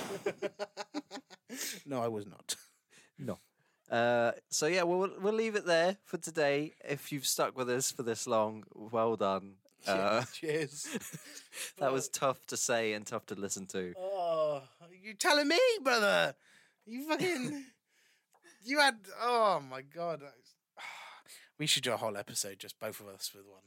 no, 1.85 2.01
I 2.01 2.07
was 2.07 2.25
not. 2.25 2.55
No. 3.19 3.37
Uh, 3.91 4.31
so 4.49 4.65
yeah, 4.65 4.81
we'll 4.81 5.07
we'll 5.21 5.35
leave 5.35 5.55
it 5.55 5.67
there 5.67 5.97
for 6.03 6.17
today. 6.17 6.73
If 6.83 7.11
you've 7.11 7.27
stuck 7.27 7.55
with 7.55 7.69
us 7.69 7.91
for 7.91 8.01
this 8.01 8.25
long, 8.27 8.63
well 8.73 9.15
done. 9.15 9.53
Uh, 9.85 10.23
Cheers. 10.33 10.87
that 11.77 11.91
was 11.91 12.07
tough 12.07 12.45
to 12.47 12.55
say 12.55 12.93
and 12.93 13.05
tough 13.05 13.25
to 13.25 13.35
listen 13.35 13.65
to. 13.67 13.93
Oh, 13.97 14.63
you 15.03 15.13
telling 15.13 15.49
me, 15.49 15.59
brother? 15.83 16.35
You 16.85 17.05
fucking. 17.07 17.65
you 18.63 18.79
had. 18.79 18.95
Oh 19.21 19.61
my 19.69 19.81
god. 19.81 20.21
We 21.59 21.67
should 21.67 21.83
do 21.83 21.91
a 21.93 21.97
whole 21.97 22.15
episode, 22.17 22.59
just 22.59 22.79
both 22.79 22.99
of 23.01 23.07
us 23.07 23.31
with 23.35 23.45
one. 23.45 23.63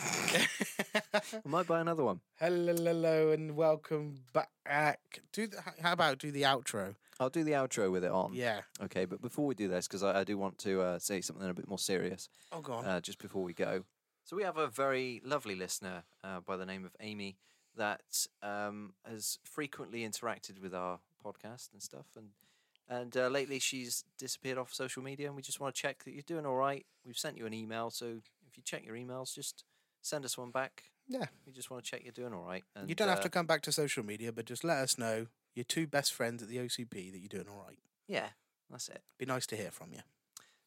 I 1.14 1.20
might 1.44 1.66
buy 1.66 1.80
another 1.80 2.04
one. 2.04 2.20
hello, 2.38 2.74
hello, 2.74 3.30
and 3.32 3.56
welcome 3.56 4.20
back. 4.32 5.00
Do 5.32 5.46
the, 5.46 5.58
how 5.82 5.92
about 5.92 6.18
do 6.18 6.30
the 6.30 6.42
outro? 6.42 6.94
I'll 7.18 7.28
do 7.30 7.44
the 7.44 7.52
outro 7.52 7.90
with 7.92 8.04
it 8.04 8.10
on. 8.10 8.32
Yeah. 8.32 8.60
Okay, 8.82 9.04
but 9.04 9.20
before 9.20 9.46
we 9.46 9.54
do 9.54 9.68
this, 9.68 9.86
because 9.86 10.02
I, 10.02 10.20
I 10.20 10.24
do 10.24 10.38
want 10.38 10.58
to 10.58 10.80
uh, 10.80 10.98
say 10.98 11.20
something 11.20 11.48
a 11.48 11.54
bit 11.54 11.68
more 11.68 11.78
serious 11.78 12.28
Oh, 12.52 12.60
go 12.60 12.74
on. 12.74 12.84
uh, 12.86 13.00
just 13.00 13.18
before 13.18 13.42
we 13.42 13.52
go. 13.52 13.84
So 14.24 14.36
we 14.36 14.42
have 14.42 14.56
a 14.56 14.68
very 14.68 15.20
lovely 15.24 15.54
listener 15.54 16.04
uh, 16.24 16.40
by 16.40 16.56
the 16.56 16.66
name 16.66 16.84
of 16.84 16.94
Amy 17.00 17.36
that 17.76 18.26
um, 18.42 18.94
has 19.08 19.38
frequently 19.44 20.00
interacted 20.08 20.60
with 20.60 20.74
our 20.74 21.00
podcast 21.24 21.72
and 21.72 21.82
stuff, 21.82 22.06
and 22.16 22.28
and 22.88 23.16
uh, 23.16 23.28
lately 23.28 23.58
she's 23.60 24.04
disappeared 24.18 24.58
off 24.58 24.72
social 24.74 25.02
media, 25.02 25.26
and 25.28 25.36
we 25.36 25.42
just 25.42 25.60
want 25.60 25.74
to 25.74 25.80
check 25.80 26.02
that 26.04 26.12
you're 26.12 26.22
doing 26.26 26.46
all 26.46 26.56
right. 26.56 26.86
We've 27.06 27.18
sent 27.18 27.36
you 27.38 27.46
an 27.46 27.54
email, 27.54 27.90
so 27.90 28.06
if 28.48 28.56
you 28.56 28.62
check 28.64 28.84
your 28.84 28.96
emails, 28.96 29.32
just 29.34 29.64
send 30.02 30.24
us 30.24 30.36
one 30.38 30.50
back. 30.50 30.84
yeah. 31.08 31.26
We 31.46 31.52
just 31.52 31.70
want 31.70 31.84
to 31.84 31.90
check 31.90 32.02
you're 32.04 32.12
doing 32.12 32.32
all 32.32 32.44
right. 32.44 32.64
And, 32.76 32.88
You 32.88 32.94
don't 32.94 33.08
have 33.08 33.18
uh, 33.18 33.22
to 33.22 33.28
come 33.30 33.46
back 33.46 33.62
to 33.62 33.72
social 33.72 34.04
media, 34.04 34.32
but 34.32 34.44
just 34.46 34.64
let 34.64 34.78
us 34.78 34.98
know 34.98 35.26
your 35.54 35.64
two 35.64 35.86
best 35.86 36.12
friends 36.12 36.42
at 36.42 36.48
the 36.48 36.56
OCP 36.58 37.12
that 37.12 37.18
you're 37.18 37.28
doing 37.28 37.46
all 37.48 37.64
right. 37.66 37.78
Yeah, 38.08 38.28
that's 38.70 38.88
it. 38.88 39.02
Be 39.18 39.26
nice 39.26 39.46
to 39.48 39.56
hear 39.56 39.70
from 39.70 39.92
you. 39.92 40.00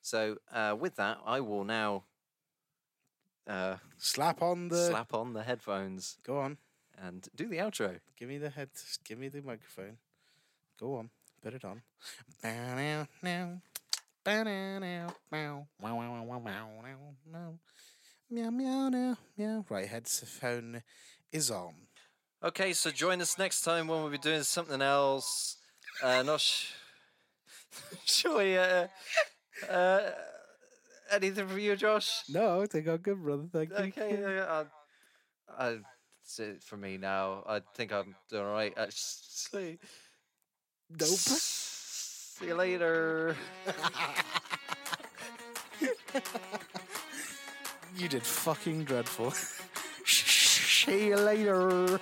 So 0.02 0.38
uh, 0.52 0.76
with 0.80 0.96
that, 0.96 1.19
I 1.26 1.39
will 1.39 1.63
now 1.63 2.04
uh, 3.48 3.78
Slap 3.98 4.41
on 4.41 4.69
the. 4.69 4.88
slap 4.89 5.13
on 5.13 5.34
the 5.34 5.43
headphones 5.43 6.17
Go 6.24 6.38
on. 6.39 6.58
and 7.02 7.28
do 7.36 7.48
the 7.48 7.58
outro. 7.58 8.00
Give 8.17 8.30
me 8.30 8.38
the 8.38 8.50
head. 8.50 8.69
Give 9.04 9.17
me 9.19 9.30
the 9.30 9.41
microphone. 9.41 9.98
Go 10.80 10.96
on. 10.96 11.10
Put 11.41 11.54
it 11.54 11.65
on. 11.65 11.82
Bow 12.41 12.76
now 12.76 13.08
now. 13.22 13.62
Bow 14.24 14.43
now 14.43 14.80
now. 14.80 15.08
Wow 15.32 15.67
wow 15.82 15.96
wow 15.96 16.24
wow 16.24 16.39
wow 16.39 16.69
now 16.82 16.98
now. 17.32 17.54
Meow 18.30 18.50
meow 18.50 18.90
now 18.90 19.18
meow. 19.38 19.66
Right 19.70 19.88
headphone 19.88 20.84
is 21.32 21.52
on. 21.52 21.74
Okay, 22.44 22.74
so 22.74 22.92
join 22.92 23.22
us 23.22 23.38
next 23.38 23.62
time 23.62 23.88
when 23.88 24.02
we'll 24.02 24.10
be 24.12 24.18
doing 24.18 24.44
something 24.44 24.82
else. 24.82 25.58
Uh, 26.02 26.24
not 26.24 26.42
sh- 26.42 26.72
shall 28.06 28.38
we? 28.38 28.58
Uh, 28.58 28.88
uh, 29.70 30.12
anything 31.12 31.48
from 31.48 31.60
you, 31.60 31.76
Josh? 31.76 32.24
No, 32.30 32.62
I 32.62 32.66
think 32.66 32.88
I'm 32.88 32.98
good, 32.98 33.22
brother. 33.22 33.44
Thank 33.52 33.70
you. 33.70 33.76
Okay, 34.04 34.40
uh, 34.40 34.64
I, 35.58 35.66
I, 35.68 35.78
that's 36.24 36.40
it 36.40 36.64
for 36.64 36.78
me 36.78 36.98
now. 36.98 37.44
I 37.48 37.62
think 37.76 37.94
I'm 37.94 38.16
doing 38.30 38.44
all 38.44 38.52
right. 38.52 38.74
Actually, 38.78 39.80
Nope. 40.90 41.10
see 41.10 42.48
you 42.48 42.56
later. 42.56 43.36
You 47.96 48.08
did 48.08 48.24
fucking 48.24 48.86
dreadful. 48.86 49.32
See 50.06 51.08
you 51.08 51.16
later. 51.16 52.00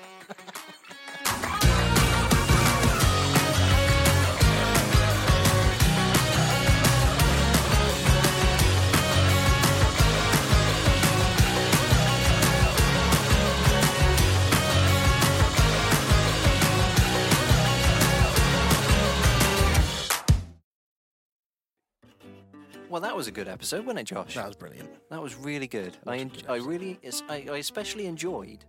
That 23.02 23.16
was 23.16 23.28
a 23.28 23.32
good 23.32 23.48
episode, 23.48 23.86
wasn't 23.86 24.00
it, 24.00 24.14
Josh? 24.14 24.36
That 24.36 24.48
was 24.48 24.56
brilliant. 24.56 24.90
That 25.10 25.22
was 25.22 25.36
really 25.36 25.68
good. 25.68 25.98
I, 26.08 26.18
en- 26.18 26.32
I 26.48 26.58
really, 26.58 27.00
I, 27.30 27.46
I 27.50 27.58
especially 27.58 28.06
enjoyed 28.06 28.66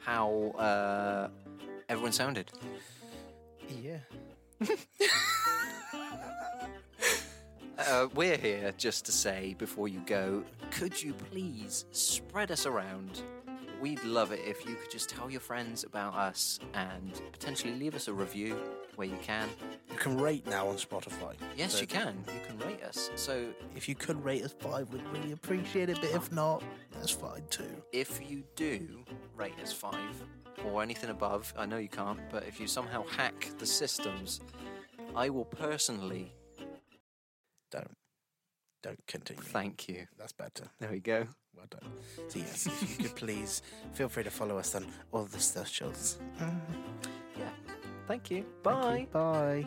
how 0.00 0.52
uh, 0.58 1.28
everyone 1.88 2.12
sounded. 2.12 2.50
Yeah. 3.82 3.98
Uh, 7.76 8.06
we're 8.14 8.36
here 8.36 8.72
just 8.78 9.04
to 9.04 9.12
say 9.12 9.54
before 9.58 9.88
you 9.88 10.00
go, 10.06 10.44
could 10.70 11.02
you 11.02 11.12
please 11.12 11.86
spread 11.90 12.50
us 12.52 12.66
around? 12.66 13.22
We'd 13.80 14.02
love 14.04 14.30
it 14.32 14.40
if 14.46 14.64
you 14.64 14.76
could 14.76 14.90
just 14.90 15.10
tell 15.10 15.28
your 15.28 15.40
friends 15.40 15.82
about 15.82 16.14
us 16.14 16.60
and 16.72 17.20
potentially 17.32 17.74
leave 17.74 17.94
us 17.96 18.06
a 18.06 18.12
review 18.12 18.56
where 18.96 19.06
you 19.08 19.16
can. 19.22 19.48
You 19.90 19.96
can 19.96 20.18
rate 20.20 20.46
now 20.46 20.68
on 20.68 20.76
Spotify. 20.76 21.34
Yes, 21.56 21.74
So 21.74 21.80
you 21.80 21.86
can. 21.86 22.24
You 22.26 22.40
can 22.46 22.58
rate 22.68 22.82
us. 22.82 23.10
So 23.16 23.46
If 23.76 23.88
you 23.88 23.94
could 23.94 24.22
rate 24.24 24.42
us 24.44 24.54
five, 24.58 24.92
we'd 24.92 25.02
really 25.12 25.32
appreciate 25.32 25.88
it. 25.88 25.98
But 26.00 26.10
if 26.10 26.30
not, 26.32 26.62
that's 26.92 27.10
fine 27.10 27.42
too. 27.50 27.82
if 27.92 28.20
you 28.30 28.42
do 28.56 29.04
rate 29.36 29.54
us 29.62 29.72
five 29.72 30.22
or 30.64 30.82
anything 30.82 31.10
above, 31.10 31.52
I 31.56 31.66
know 31.66 31.76
you 31.78 31.88
can't, 31.88 32.18
but 32.30 32.44
if 32.44 32.58
you 32.60 32.66
somehow 32.66 33.04
hack 33.06 33.50
the 33.58 33.66
systems, 33.66 34.40
I 35.14 35.28
will 35.28 35.44
personally 35.44 36.32
Don't. 37.70 37.90
Don't 38.82 39.06
continue. 39.06 39.42
thank 39.42 39.88
you. 39.88 40.06
That's 40.18 40.32
better. 40.32 40.64
There 40.78 40.90
we 40.90 41.00
go. 41.00 41.26
Well 41.56 41.66
done. 41.70 41.90
So 42.28 42.38
yes, 42.38 42.66
if 42.66 42.98
you 42.98 43.04
could 43.06 43.16
please 43.16 43.62
feel 43.92 44.08
free 44.08 44.24
to 44.24 44.30
follow 44.30 44.58
us 44.58 44.74
on 44.74 44.86
all 45.12 45.24
the 45.24 45.40
socials. 45.40 46.18
Yeah. 47.38 47.48
Thank 48.06 48.30
you. 48.30 48.44
Bye. 48.62 49.06
Bye. 49.12 49.66